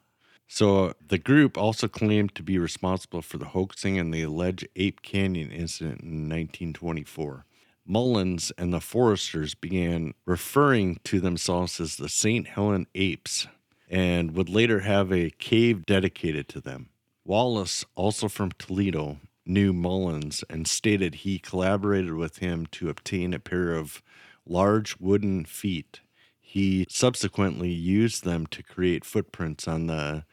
[0.47, 4.69] So uh, the group also claimed to be responsible for the hoaxing and the alleged
[4.77, 7.47] Ape Canyon incident in 1924.
[7.87, 12.47] Mullins and the Foresters began referring to themselves as the St.
[12.47, 13.47] Helen Apes
[13.89, 16.89] and would later have a cave dedicated to them.
[17.25, 23.39] Wallace, also from Toledo, knew Mullins and stated he collaborated with him to obtain a
[23.39, 24.03] pair of
[24.47, 26.01] large wooden feet.
[26.41, 30.25] He subsequently used them to create footprints on the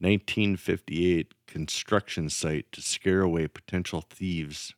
[0.00, 4.74] 1958 construction site to scare away potential thieves.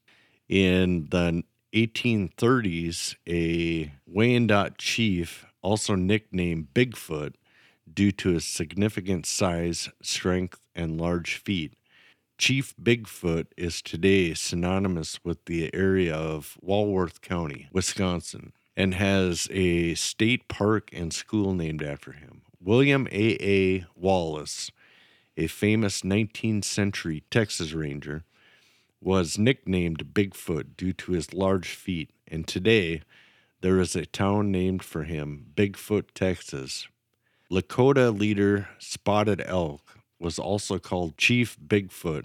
[0.48, 7.34] In the 1830s, a Wyandot chief, also nicknamed Bigfoot,
[7.96, 11.72] due to his significant size, strength, and large feet.
[12.38, 19.94] Chief Bigfoot is today synonymous with the area of Walworth County, Wisconsin, and has a
[19.94, 22.42] state park and school named after him.
[22.60, 23.36] William A.
[23.42, 23.86] A.
[23.96, 24.70] Wallace,
[25.38, 28.24] a famous 19th century Texas Ranger,
[29.00, 33.02] was nicknamed Bigfoot due to his large feet, and today
[33.62, 36.86] there is a town named for him, Bigfoot, Texas.
[37.50, 42.24] Lakota leader Spotted Elk was also called Chief Bigfoot.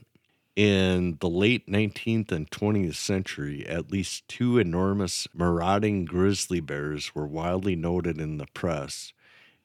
[0.56, 7.28] In the late 19th and 20th century, at least two enormous marauding grizzly bears were
[7.28, 9.14] widely noted in the press,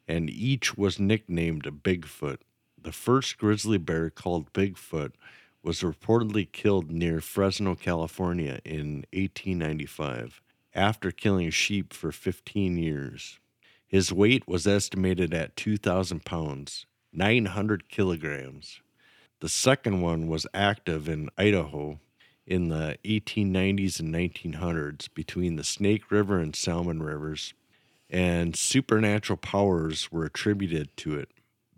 [0.07, 2.41] and each was nicknamed Bigfoot.
[2.81, 5.13] The first grizzly bear called Bigfoot
[5.63, 10.43] was reportedly killed near Fresno, California in 1895
[10.75, 13.41] after killing sheep for 15 years.
[13.89, 18.81] His weight was estimated at 2,000 pounds, 900 kilograms.
[19.41, 22.01] The second one was active in Idaho
[22.47, 27.55] in the 1890s and 1900s between the Snake River and Salmon Rivers,
[28.09, 31.31] and supernatural powers were attributed to it.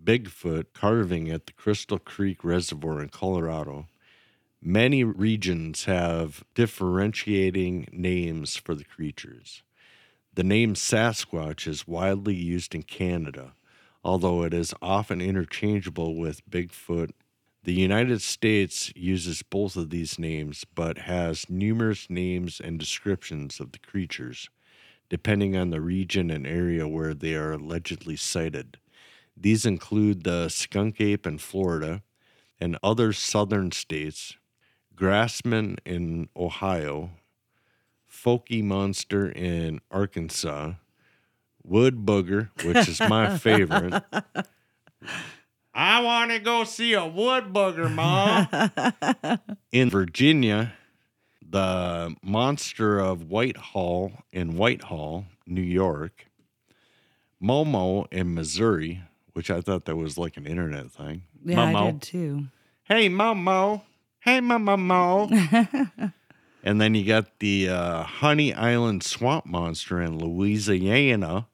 [0.03, 3.87] Bigfoot carving at the Crystal Creek Reservoir in Colorado.
[4.63, 9.63] Many regions have differentiating names for the creatures.
[10.39, 13.55] The name Sasquatch is widely used in Canada,
[14.05, 17.11] although it is often interchangeable with Bigfoot.
[17.65, 23.73] The United States uses both of these names, but has numerous names and descriptions of
[23.73, 24.49] the creatures,
[25.09, 28.79] depending on the region and area where they are allegedly sighted.
[29.37, 32.05] These include the skunk ape in Florida
[32.61, 34.37] and other southern states,
[34.95, 37.11] grassman in Ohio,
[38.25, 40.73] Folky Monster in Arkansas,
[41.63, 44.03] Wood Booger, which is my favorite.
[45.75, 49.39] I want to go see a wood booger, Mom.
[49.73, 50.73] in Virginia,
[51.49, 56.27] the monster of Whitehall in Whitehall, New York,
[57.43, 59.03] Momo in Missouri,
[59.35, 61.23] which I thought that was like an internet thing.
[61.45, 61.93] yeah, I Momo.
[61.93, 62.45] did too.
[62.83, 63.83] Hey, Momo.
[64.21, 66.13] Hey, Momo.
[66.63, 71.47] and then you got the uh, Honey Island Swamp Monster in Louisiana.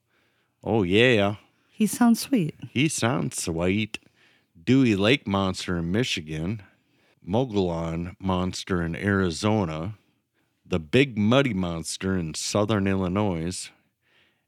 [0.63, 1.37] Oh, yeah.
[1.71, 2.55] He sounds sweet.
[2.71, 3.99] He sounds sweet.
[4.63, 6.63] Dewey Lake Monster in Michigan.
[7.23, 9.95] Mogollon Monster in Arizona.
[10.65, 13.71] The Big Muddy Monster in southern Illinois.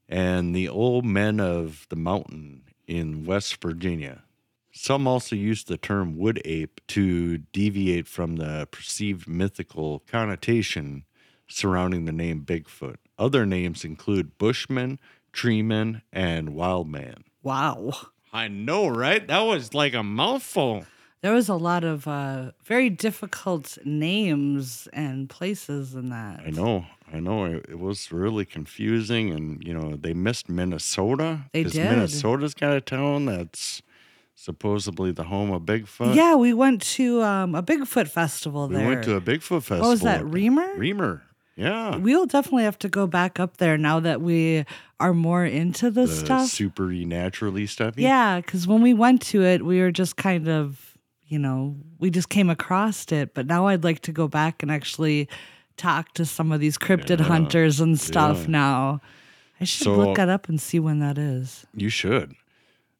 [0.09, 4.23] And the Old Men of the Mountain in West Virginia.
[4.77, 11.03] Some also use the term wood ape to deviate from the perceived mythical connotation
[11.47, 12.97] surrounding the name Bigfoot.
[13.17, 14.99] Other names include Bushman,
[15.33, 17.23] Treeman, and Wildman.
[17.41, 17.93] Wow.
[18.31, 19.25] I know, right?
[19.27, 20.85] That was like a mouthful.
[21.21, 26.41] There was a lot of uh, very difficult names and places in that.
[26.45, 27.45] I know, I know.
[27.45, 31.45] It, it was really confusing, and you know they missed Minnesota.
[31.51, 31.89] They 'cause did.
[31.89, 33.81] Minnesota's got a town that's
[34.39, 36.13] supposedly the home of Bigfoot.
[36.15, 39.81] Yeah, we went to um, a Bigfoot festival we went to a Bigfoot festival.
[39.81, 40.77] What was that, Remer?
[40.77, 41.21] Remer.
[41.55, 41.95] Yeah.
[41.97, 44.63] We'll definitely have to go back up there now that we
[44.99, 46.49] are more into the this stuff.
[46.49, 48.03] supernaturally stuffy.
[48.03, 52.11] Yeah, because when we went to it, we were just kind of, you know, we
[52.11, 53.33] just came across it.
[53.33, 55.27] But now I'd like to go back and actually
[55.77, 58.47] talk to some of these cryptid Yeah, hunters and stuff yeah.
[58.51, 59.01] now.
[59.59, 61.65] I should So- look that up and see when that is.
[61.73, 62.35] You should.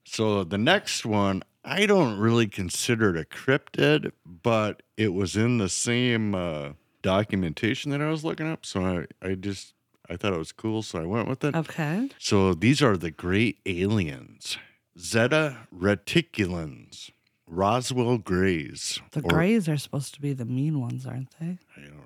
[0.10, 5.58] So the next one, I don't really consider it a cryptid, but it was in
[5.58, 6.70] the same uh,
[7.02, 8.66] documentation that I was looking up.
[8.66, 9.74] So I, I just
[10.10, 11.56] I thought it was cool, so I went with it.
[11.56, 12.10] Okay.
[12.20, 14.58] So these are the great aliens.
[14.98, 17.12] Zeta reticulans,
[17.46, 19.00] Roswell Greys.
[19.12, 21.60] The or- grays are supposed to be the mean ones, aren't they?
[21.76, 22.04] I don't know,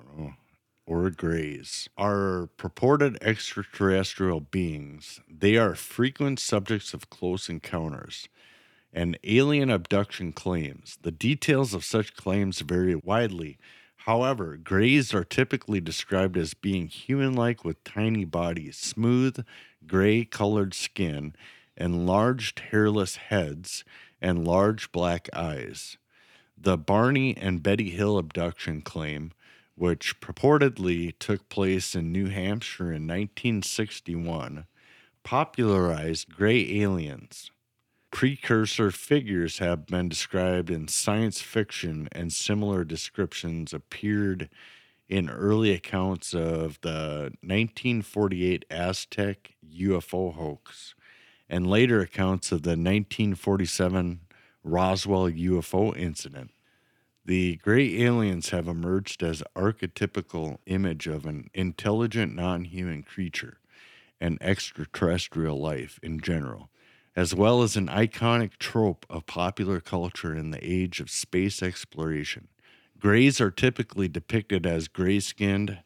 [0.85, 5.21] or grays, are purported extraterrestrial beings.
[5.29, 8.27] They are frequent subjects of close encounters
[8.93, 10.97] and alien abduction claims.
[11.01, 13.57] The details of such claims vary widely.
[13.97, 19.45] However, grays are typically described as being human like with tiny bodies, smooth,
[19.85, 21.35] gray colored skin,
[21.77, 23.83] enlarged hairless heads,
[24.21, 25.97] and large black eyes.
[26.57, 29.31] The Barney and Betty Hill abduction claim,
[29.75, 34.65] which purportedly took place in New Hampshire in 1961,
[35.23, 37.51] popularized gray aliens.
[38.11, 44.49] Precursor figures have been described in science fiction, and similar descriptions appeared
[45.07, 50.95] in early accounts of the 1948 Aztec UFO hoax
[51.49, 54.21] and later accounts of the 1947
[54.63, 56.51] Roswell UFO incident.
[57.23, 63.59] The gray aliens have emerged as archetypical image of an intelligent non-human creature
[64.19, 66.69] and extraterrestrial life in general,
[67.15, 72.47] as well as an iconic trope of popular culture in the age of space exploration.
[72.97, 75.79] Grays are typically depicted as gray skinned,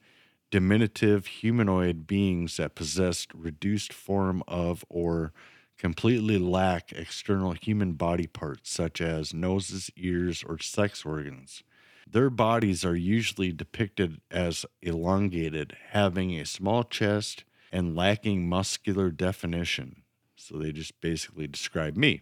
[0.51, 5.33] diminutive humanoid beings that possessed reduced form of or
[5.77, 11.63] completely lack external human body parts such as noses, ears, or sex organs.
[12.09, 20.03] Their bodies are usually depicted as elongated, having a small chest and lacking muscular definition.
[20.35, 22.21] So they just basically describe me.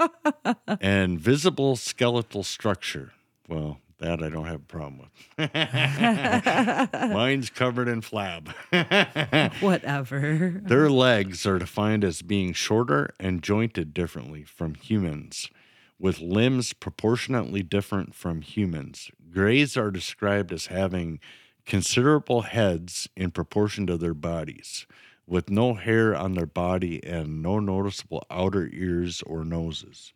[0.80, 3.12] and visible skeletal structure.
[3.48, 5.00] Well, that I don't have a problem
[5.38, 5.50] with.
[7.12, 8.48] Mine's covered in flab.
[9.60, 10.60] Whatever.
[10.62, 15.50] Their legs are defined as being shorter and jointed differently from humans,
[15.98, 19.10] with limbs proportionately different from humans.
[19.30, 21.18] Greys are described as having
[21.64, 24.86] considerable heads in proportion to their bodies,
[25.26, 30.12] with no hair on their body and no noticeable outer ears or noses.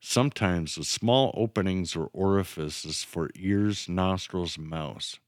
[0.00, 5.18] Sometimes with small openings or orifices for ears, nostrils, and mouths.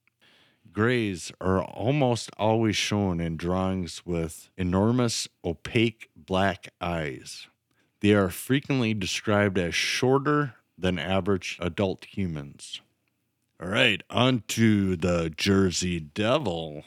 [0.73, 7.49] Grays are almost always shown in drawings with enormous opaque black eyes.
[8.01, 12.81] They are frequently described as shorter than average adult humans.
[13.61, 16.85] All right, on to the Jersey Devil.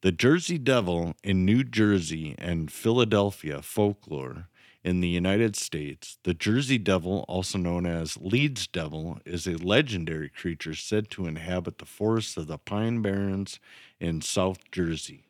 [0.00, 4.48] The Jersey Devil in New Jersey and Philadelphia folklore
[4.82, 10.30] in the United States, the Jersey Devil, also known as Leeds Devil, is a legendary
[10.30, 13.60] creature said to inhabit the forests of the Pine Barrens
[13.98, 15.24] in South Jersey.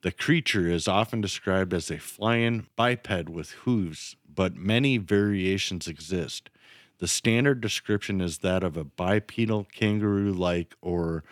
[0.00, 6.50] The creature is often described as a flying biped with hooves, but many variations exist.
[6.98, 11.24] The standard description is that of a bipedal kangaroo like or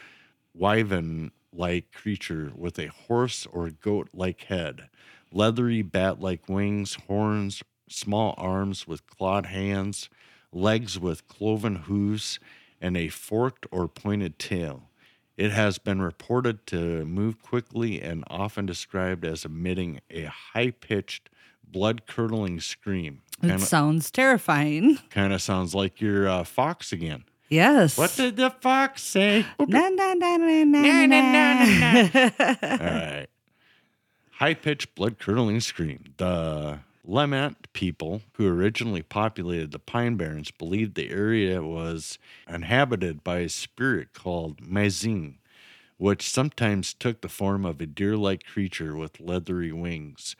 [0.55, 4.89] wyvern like creature with a horse or goat like head,
[5.33, 10.09] leathery bat like wings, horns, small arms with clawed hands,
[10.53, 12.39] legs with cloven hooves,
[12.81, 14.89] and a forked or pointed tail.
[15.37, 21.31] It has been reported to move quickly and often described as emitting a high pitched,
[21.67, 23.23] blood curdling scream.
[23.43, 24.99] It Kind of sounds terrifying.
[25.11, 27.25] kind of sounds like your uh, fox again.
[27.49, 27.97] Yes.
[27.99, 29.45] What did the fox say?
[29.59, 32.21] Na, na, na, na, na, na.
[32.63, 33.27] All right.
[34.37, 36.15] High pitched, blood curdling scream.
[36.17, 42.19] The Lement people who originally populated the Pine Barrens believed the area was
[42.49, 45.39] inhabited by a spirit called Mazing,
[45.97, 50.35] which sometimes took the form of a deer like creature with leathery wings.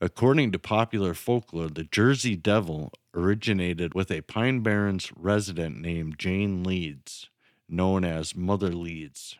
[0.00, 6.64] According to popular folklore, the Jersey Devil originated with a Pine Barrens resident named Jane
[6.64, 7.30] Leeds,
[7.68, 9.38] known as Mother Leeds.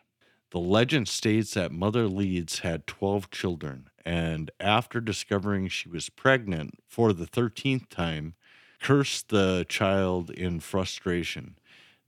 [0.51, 6.79] The legend states that Mother Leeds had 12 children, and after discovering she was pregnant
[6.87, 8.35] for the 13th time,
[8.81, 11.59] cursed the child in frustration,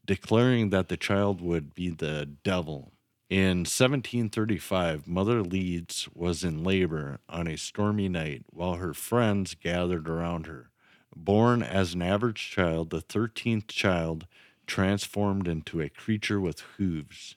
[0.06, 2.92] declaring that the child would be the devil.
[3.28, 10.08] In 1735, Mother Leeds was in labor on a stormy night while her friends gathered
[10.08, 10.70] around her.
[11.14, 14.28] Born as an average child, the 13th child
[14.66, 17.34] transformed into a creature with hooves,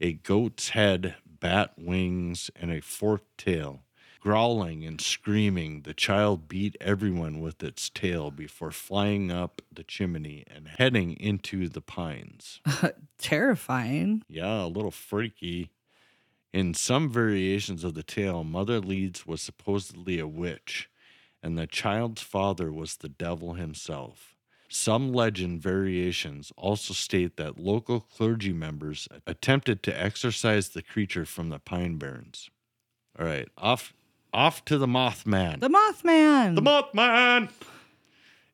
[0.00, 3.82] a goat's head, bat wings, and a forked tail.
[4.20, 10.44] Growling and screaming, the child beat everyone with its tail before flying up the chimney
[10.52, 12.60] and heading into the pines.
[13.18, 14.24] Terrifying.
[14.28, 15.70] Yeah, a little freaky.
[16.52, 20.90] In some variations of the tale, Mother Leeds was supposedly a witch,
[21.42, 24.35] and the child's father was the devil himself.
[24.68, 31.50] Some legend variations also state that local clergy members attempted to exorcise the creature from
[31.50, 32.50] the Pine Barrens.
[33.18, 33.92] All right, off
[34.32, 35.60] off to the Mothman.
[35.60, 36.54] The Mothman.
[36.56, 37.48] The Mothman!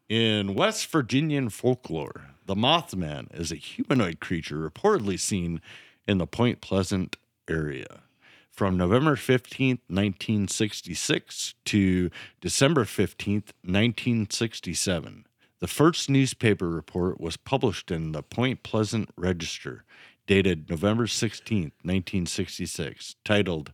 [0.09, 5.61] In West Virginian folklore, the Mothman is a humanoid creature reportedly seen
[6.07, 7.17] in the Point Pleasant
[7.49, 8.03] area.
[8.51, 12.11] From November 15th, 1966 to
[12.41, 15.25] December 15th, 1967.
[15.63, 19.85] The first newspaper report was published in the Point Pleasant Register,
[20.27, 23.71] dated November 16, 1966, titled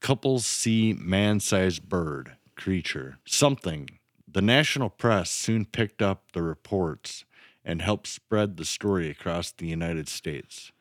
[0.00, 3.88] Couples See Man Sized Bird Creature Something.
[4.26, 7.24] The national press soon picked up the reports
[7.64, 10.72] and helped spread the story across the United States.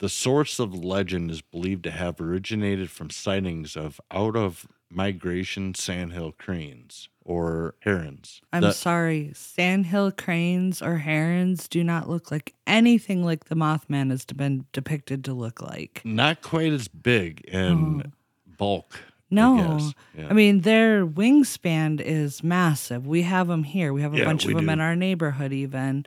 [0.00, 4.66] The source of the legend is believed to have originated from sightings of out of
[4.94, 8.40] migration sandhill cranes or herons.
[8.52, 9.32] I'm The- sorry.
[9.34, 15.24] Sandhill cranes or herons do not look like anything like the Mothman has been depicted
[15.24, 16.02] to look like.
[16.04, 18.10] not quite as big in oh.
[18.58, 18.98] bulk.
[19.30, 19.56] No.
[19.78, 19.94] guess.
[20.16, 20.28] Yeah.
[20.30, 23.06] I mean, their wingspan is massive.
[23.06, 23.92] We have them here.
[23.92, 24.72] We have a Yeah, bunch of them do.
[24.72, 26.04] in our neighborhood, even.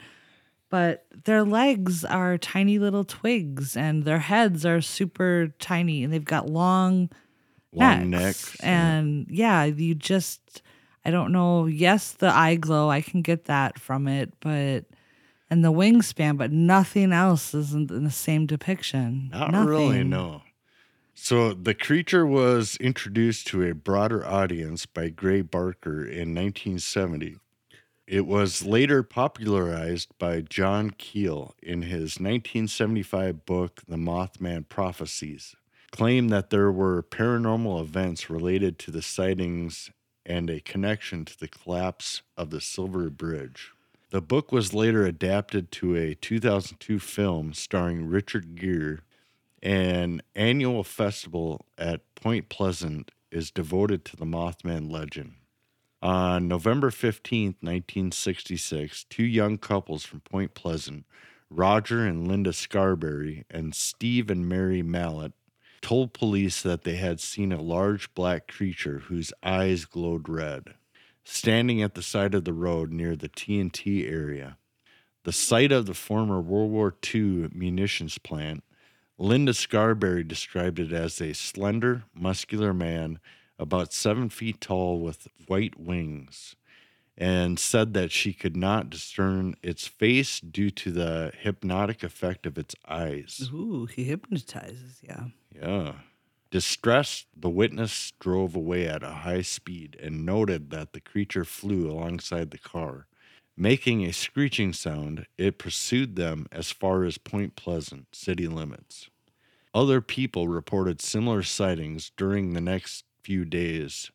[0.70, 6.24] But their legs are tiny little twigs, and their heads are super tiny, and they've
[6.24, 7.10] got long,
[7.78, 8.52] long necks.
[8.52, 8.60] necks.
[8.62, 10.62] And yeah, you just,
[11.06, 11.66] I don't know.
[11.66, 14.86] Yes, the eye glow, I can get that from it, but,
[15.50, 19.30] and the wingspan, but nothing else isn't in the same depiction.
[19.32, 20.10] Not really, Nothing.
[20.10, 20.42] no.
[21.20, 27.38] So the creature was introduced to a broader audience by Gray Barker in 1970.
[28.06, 35.56] It was later popularized by John Keel in his 1975 book, The Mothman Prophecies,
[35.92, 39.90] claimed that there were paranormal events related to the sightings
[40.26, 43.72] and a connection to the collapse of the Silver Bridge.
[44.10, 49.00] The book was later adapted to a 2002 film starring Richard Gere
[49.64, 55.34] an annual festival at Point Pleasant is devoted to the Mothman legend.
[56.02, 61.06] On November 15th, 1966, two young couples from Point Pleasant,
[61.50, 65.34] Roger and Linda Scarberry, and Steve and Mary Mallette,
[65.88, 70.74] told police that they had seen a large black creature whose eyes glowed red,
[71.24, 74.58] standing at the side of the road near the TNT area.
[75.24, 78.66] The site of the former World War II munitions plant
[79.18, 83.20] Linda Scarberry described it as a slender, muscular man
[83.58, 86.58] about seven feet tall with white wings,
[87.18, 92.58] and said that she could not discern its face due to the hypnotic effect of
[92.58, 93.50] its eyes.
[93.54, 95.28] Ooh, he hypnotizes, yeah.
[95.62, 95.93] Yeah.
[96.49, 101.91] Distressed, the witness drove away at a high speed and noted that the creature flew
[101.91, 103.08] alongside the car.
[103.58, 109.10] Making a screeching sound, it pursued them as far as Point Pleasant city limits.
[109.74, 114.12] Other people reported similar sightings during the next few days.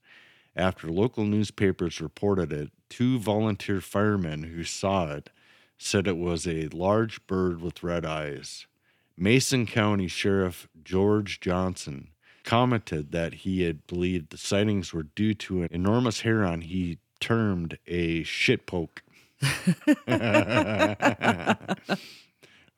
[0.56, 5.30] After local newspapers reported it, two volunteer firemen who saw it
[5.76, 8.66] said it was a large bird with red eyes.
[9.16, 12.08] Mason County Sheriff George Johnson
[12.44, 17.78] commented that he had believed the sightings were due to an enormous heron he termed
[17.86, 19.02] a shit poke.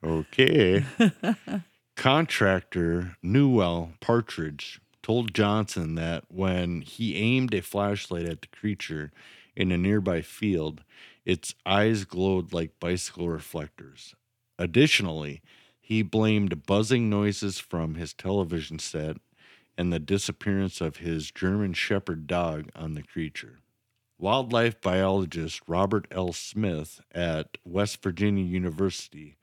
[0.04, 0.84] okay.
[1.96, 9.12] Contractor Newell Partridge told Johnson that when he aimed a flashlight at the creature
[9.56, 10.82] in a nearby field,
[11.24, 14.14] its eyes glowed like bicycle reflectors.
[14.58, 15.42] Additionally,
[15.86, 19.18] he blamed buzzing noises from his television set
[19.76, 23.58] and the disappearance of his German Shepherd dog on the creature.
[24.18, 26.32] Wildlife biologist Robert L.
[26.32, 29.36] Smith at West Virginia University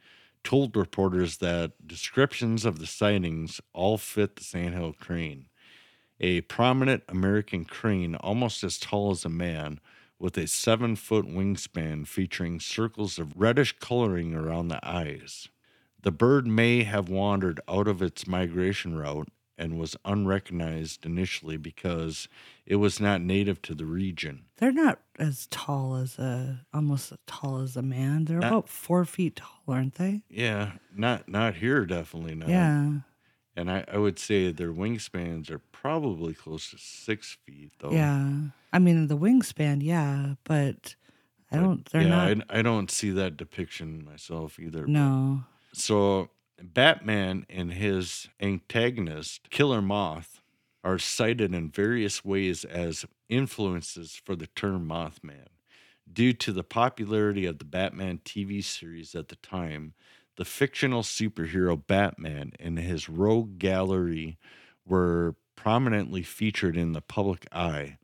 [0.43, 5.45] told reporters that descriptions of the sightings all fit the sandhill crane,
[6.19, 9.79] a prominent American crane almost as tall as a man,
[10.17, 15.47] with a seven foot wingspan featuring circles of reddish coloring around the eyes.
[16.03, 22.27] The bird may have wandered out of its migration route and was unrecognized initially because
[22.65, 24.45] it was not native to the region.
[24.57, 28.25] They're not as tall as a, almost as tall as a man.
[28.25, 30.23] They're Not- about four feet tall, aren't they?
[30.29, 32.49] Yeah, not not here, definitely not.
[32.49, 32.91] Yeah.
[33.55, 37.91] And I, I would say their wingspans are probably close to six feet, though.
[37.91, 38.29] Yeah.
[38.71, 40.95] I mean, the wingspan, yeah, but
[41.51, 42.45] I don't, they're yeah, not.
[42.49, 44.87] I, I don't see that depiction myself either.
[44.87, 45.43] no.
[45.73, 46.29] So
[46.61, 50.41] Batman and his antagonist, Killer Moth,
[50.83, 55.47] are cited in various ways as influences for the term Mothman.
[56.11, 59.93] Due to the popularity of the Batman TV series at the time,
[60.37, 64.37] the fictional superhero Batman and his rogue gallery
[64.85, 67.97] were prominently featured in the public eye,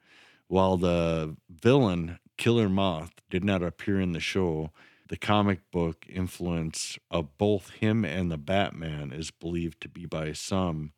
[0.48, 4.72] while the villain Killer Moth did not appear in the show.
[5.10, 10.34] The comic book influence of both him and the Batman is believed to be by
[10.34, 10.92] some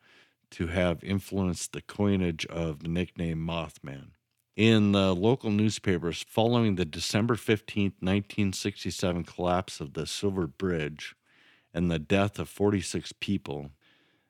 [0.50, 4.10] to have influenced the coinage of the nickname Mothman.
[4.56, 11.14] In the local newspapers following the December 15th, 1967 collapse of the Silver Bridge
[11.72, 13.70] and the death of 46 people,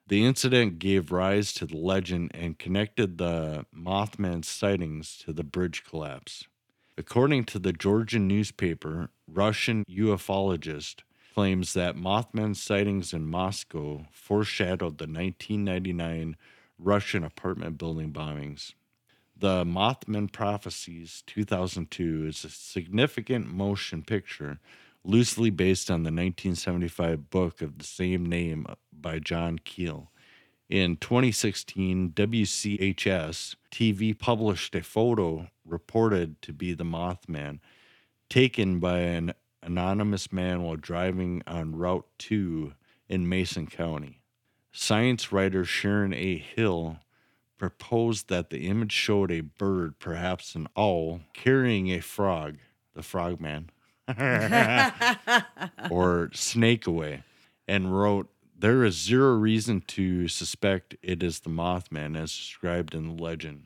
[0.06, 5.84] the incident gave rise to the legend and connected the Mothman sightings to the bridge
[5.84, 6.44] collapse.
[7.00, 10.96] According to the Georgian newspaper, Russian ufologist
[11.32, 16.36] claims that Mothman sightings in Moscow foreshadowed the 1999
[16.78, 18.74] Russian apartment building bombings.
[19.34, 24.60] The Mothman Prophecies 2002 is a significant motion picture
[25.02, 30.12] loosely based on the 1975 book of the same name by John Keel.
[30.70, 37.58] In 2016, WCHS TV published a photo reported to be the Mothman,
[38.28, 42.74] taken by an anonymous man while driving on Route 2
[43.08, 44.20] in Mason County.
[44.70, 46.36] Science writer Sharon A.
[46.38, 46.98] Hill
[47.58, 52.58] proposed that the image showed a bird, perhaps an owl, carrying a frog,
[52.94, 53.70] the frogman,
[55.90, 57.24] or snake away,
[57.66, 58.28] and wrote,
[58.60, 63.64] There is zero reason to suspect it is the Mothman as described in the legend.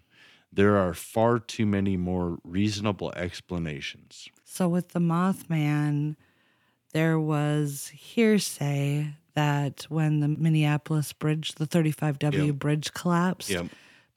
[0.52, 4.28] There are far too many more reasonable explanations.
[4.44, 6.14] So with the Mothman,
[6.92, 12.54] there was hearsay that when the Minneapolis bridge, the 35W Yep.
[12.56, 13.66] bridge collapsed, Yep.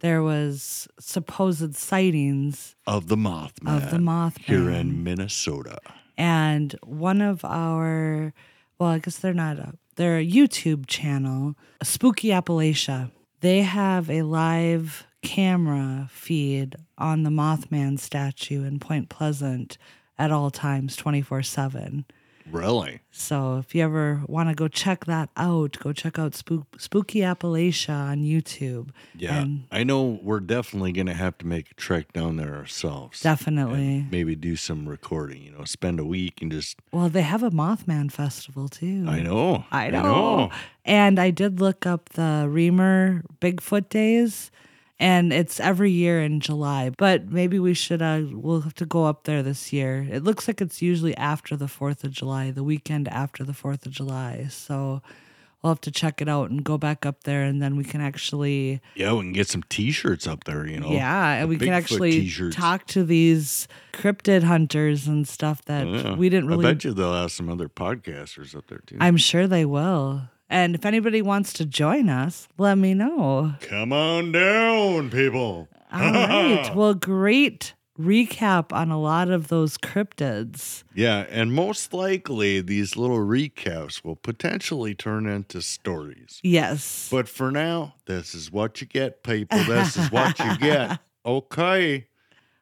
[0.01, 3.75] there was supposed sightings Of the Mothman.
[3.77, 4.41] of the Mothman.
[4.45, 5.79] Here in Minnesota.
[6.19, 8.33] and one of our
[8.79, 13.11] well i guess they're not a they're a youtube channel spooky appalachia.
[13.41, 19.77] They have a live camera feed on the mothman statue in point pleasant
[20.17, 22.05] at all times 24-7
[22.51, 23.01] Really?
[23.11, 27.19] so if you ever want to go check that out go check out Spook, spooky
[27.21, 29.41] appalachia on youtube Yeah.
[29.41, 33.21] And I know we're definitely going to have to make a trek down there ourselves.
[33.21, 37.43] definitely maybe do some recording, you know, spend a week and just, well they have
[37.43, 39.65] a mothman festival too I know.
[39.71, 40.51] I know.
[40.85, 44.51] And I did look up the Remer Bigfoot Days,
[44.99, 46.89] and it's every year in July.
[46.97, 50.07] But maybe we should, uh, we'll have to go up there this year.
[50.09, 53.85] It looks like it's usually after the 4th of July, the weekend after the 4th
[53.85, 54.47] of July.
[54.49, 55.01] So
[55.61, 57.99] we'll have to check it out and go back up there, and then we can
[58.01, 60.91] actually, Yeah, we can get some t shirts up there, you know.
[60.91, 62.55] yeah, and we can actually t-shirts.
[62.55, 66.15] talk to these cryptid hunters and stuff that Yeah.
[66.15, 68.97] we didn't really I bet you they'll have some other podcasters up there too.
[68.99, 70.29] I'm sure they will.
[70.49, 73.55] And if anybody wants to join us, let me know.
[73.61, 75.67] Come on down, people.
[75.91, 76.71] All right.
[76.75, 80.83] Well, great recap on a lot of those cryptids.
[80.93, 86.39] Yeah, and most likely these little recaps will potentially turn into stories.
[86.43, 87.07] Yes.
[87.11, 89.63] But for now, this is what you get, people.
[89.63, 90.99] This is what you get.
[91.25, 92.07] Okay.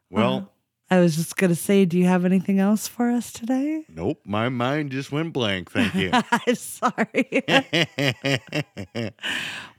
[0.09, 0.51] Well,
[0.95, 3.83] I was just going to say, do you have anything else for us today?
[3.89, 5.69] nope, my mind just went blank.
[5.69, 6.09] Thank you.
[6.31, 7.43] I'm sorry.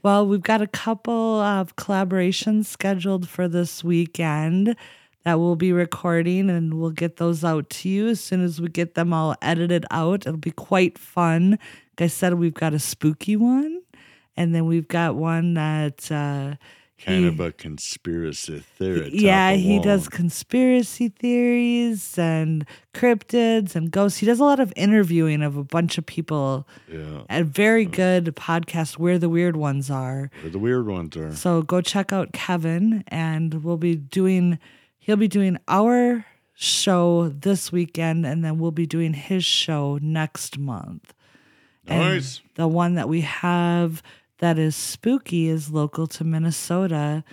[0.02, 4.76] well, we've got a couple of collaborations scheduled for this weekend
[5.24, 8.68] that we'll be recording, and we'll get those out to you as soon as we
[8.68, 10.26] get them all edited out.
[10.26, 11.52] It'll be quite fun.
[11.52, 13.80] Like I said, we've got a spooky one,
[14.36, 16.12] and then we've got one that.
[16.12, 16.56] Uh,
[17.04, 19.10] kind he- of a conspiracy theory.
[19.12, 24.18] yeah, he does conspiracy theories and cryptids and ghosts.
[24.18, 26.66] He does a lot of interviewing of a bunch of people.
[26.90, 30.30] Yeah, A very good podcast, Where the Weird Ones Are.
[30.40, 31.34] where the weird ones are.
[31.34, 34.58] So go check out Kevin, and we'll be doing.
[34.98, 36.24] He'll be doing our
[36.54, 41.12] show this weekend, and then we'll be doing his show next month.
[41.86, 42.40] And Nice.
[42.56, 44.02] the one that we have
[44.38, 47.24] that is spooky is local to Minnesota.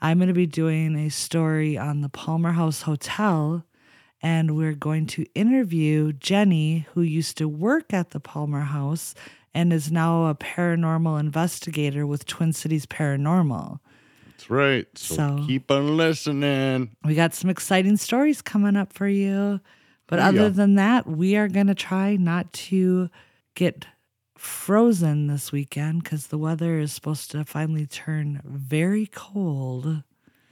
[0.00, 3.64] I'm going to be doing a story on the Palmer House Hotel,
[4.22, 9.14] and we're going to interview Jenny, who used to work at the Palmer House
[9.52, 13.80] and is now a paranormal investigator with Twin Cities Paranormal.
[14.26, 14.86] That's right.
[14.96, 16.90] So, So- keep on listening.
[17.04, 19.60] We got some exciting stories coming up for you.
[20.06, 23.10] But Oh, other than that, we are going to try not to
[23.54, 23.86] get
[24.40, 30.02] frozen this weekend because the weather is supposed to finally turn very cold.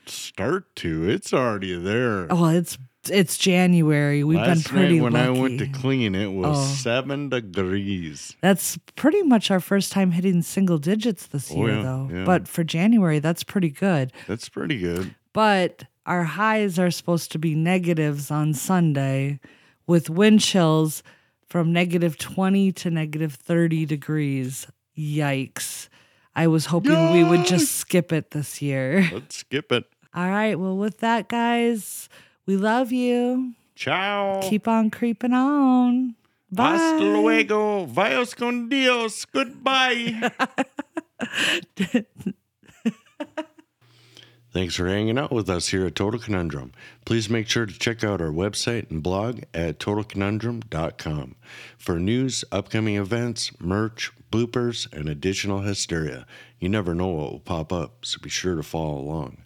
[0.06, 1.08] Start to.
[1.08, 2.26] It's already there.
[2.30, 2.76] Oh, it's
[3.10, 4.24] it's January.
[4.24, 6.74] We've Last been pretty night when I went to clean, it was Oh.
[6.74, 8.36] seven degrees.
[8.42, 12.10] That's pretty much our first time hitting single digits this Oh, year, yeah, though.
[12.12, 12.24] yeah.
[12.24, 14.12] But for January, that's pretty good.
[14.26, 15.14] That's pretty good.
[15.32, 19.40] But our highs are supposed to be negatives on Sunday
[19.86, 21.02] with wind chills
[21.48, 24.66] from negative 20 to negative 30 degrees.
[24.96, 25.88] Yikes.
[26.34, 29.08] I was hoping we would just skip it this year.
[29.12, 29.84] Let's skip it.
[30.14, 30.58] All right.
[30.58, 32.08] Well, with that, guys,
[32.46, 33.54] we love you.
[33.74, 34.40] Ciao.
[34.42, 36.14] Keep on creeping on.
[36.50, 36.76] Bye.
[36.76, 37.86] Hasta luego.
[37.86, 39.24] Vios con Dios.
[39.24, 40.30] Goodbye.
[44.58, 46.72] Thanks for hanging out with us here at Total Conundrum.
[47.04, 51.36] Please make sure to check out our website and blog at totalconundrum.com
[51.78, 56.26] for news, upcoming events, merch, bloopers, and additional hysteria.
[56.58, 59.44] You never know what will pop up, so be sure to follow along.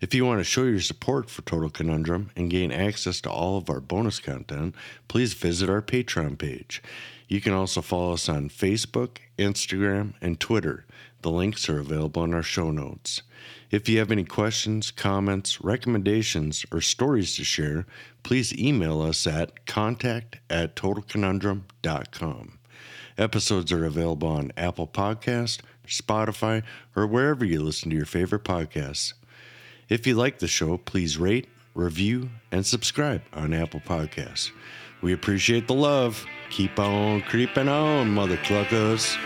[0.00, 3.58] If you want to show your support for Total Conundrum and gain access to all
[3.58, 4.74] of our bonus content,
[5.06, 6.82] please visit our Patreon page.
[7.28, 10.86] You can also follow us on Facebook, Instagram, and Twitter.
[11.20, 13.20] The links are available in our show notes.
[13.70, 17.86] If you have any questions, comments, recommendations, or stories to share,
[18.22, 22.58] please email us at contact at totalconundrum.com.
[23.18, 26.62] Episodes are available on Apple Podcast, Spotify,
[26.94, 29.14] or wherever you listen to your favorite podcasts.
[29.88, 34.50] If you like the show, please rate, review, and subscribe on Apple Podcasts.
[35.02, 36.24] We appreciate the love.
[36.50, 39.16] Keep on creeping on, mother cluckers.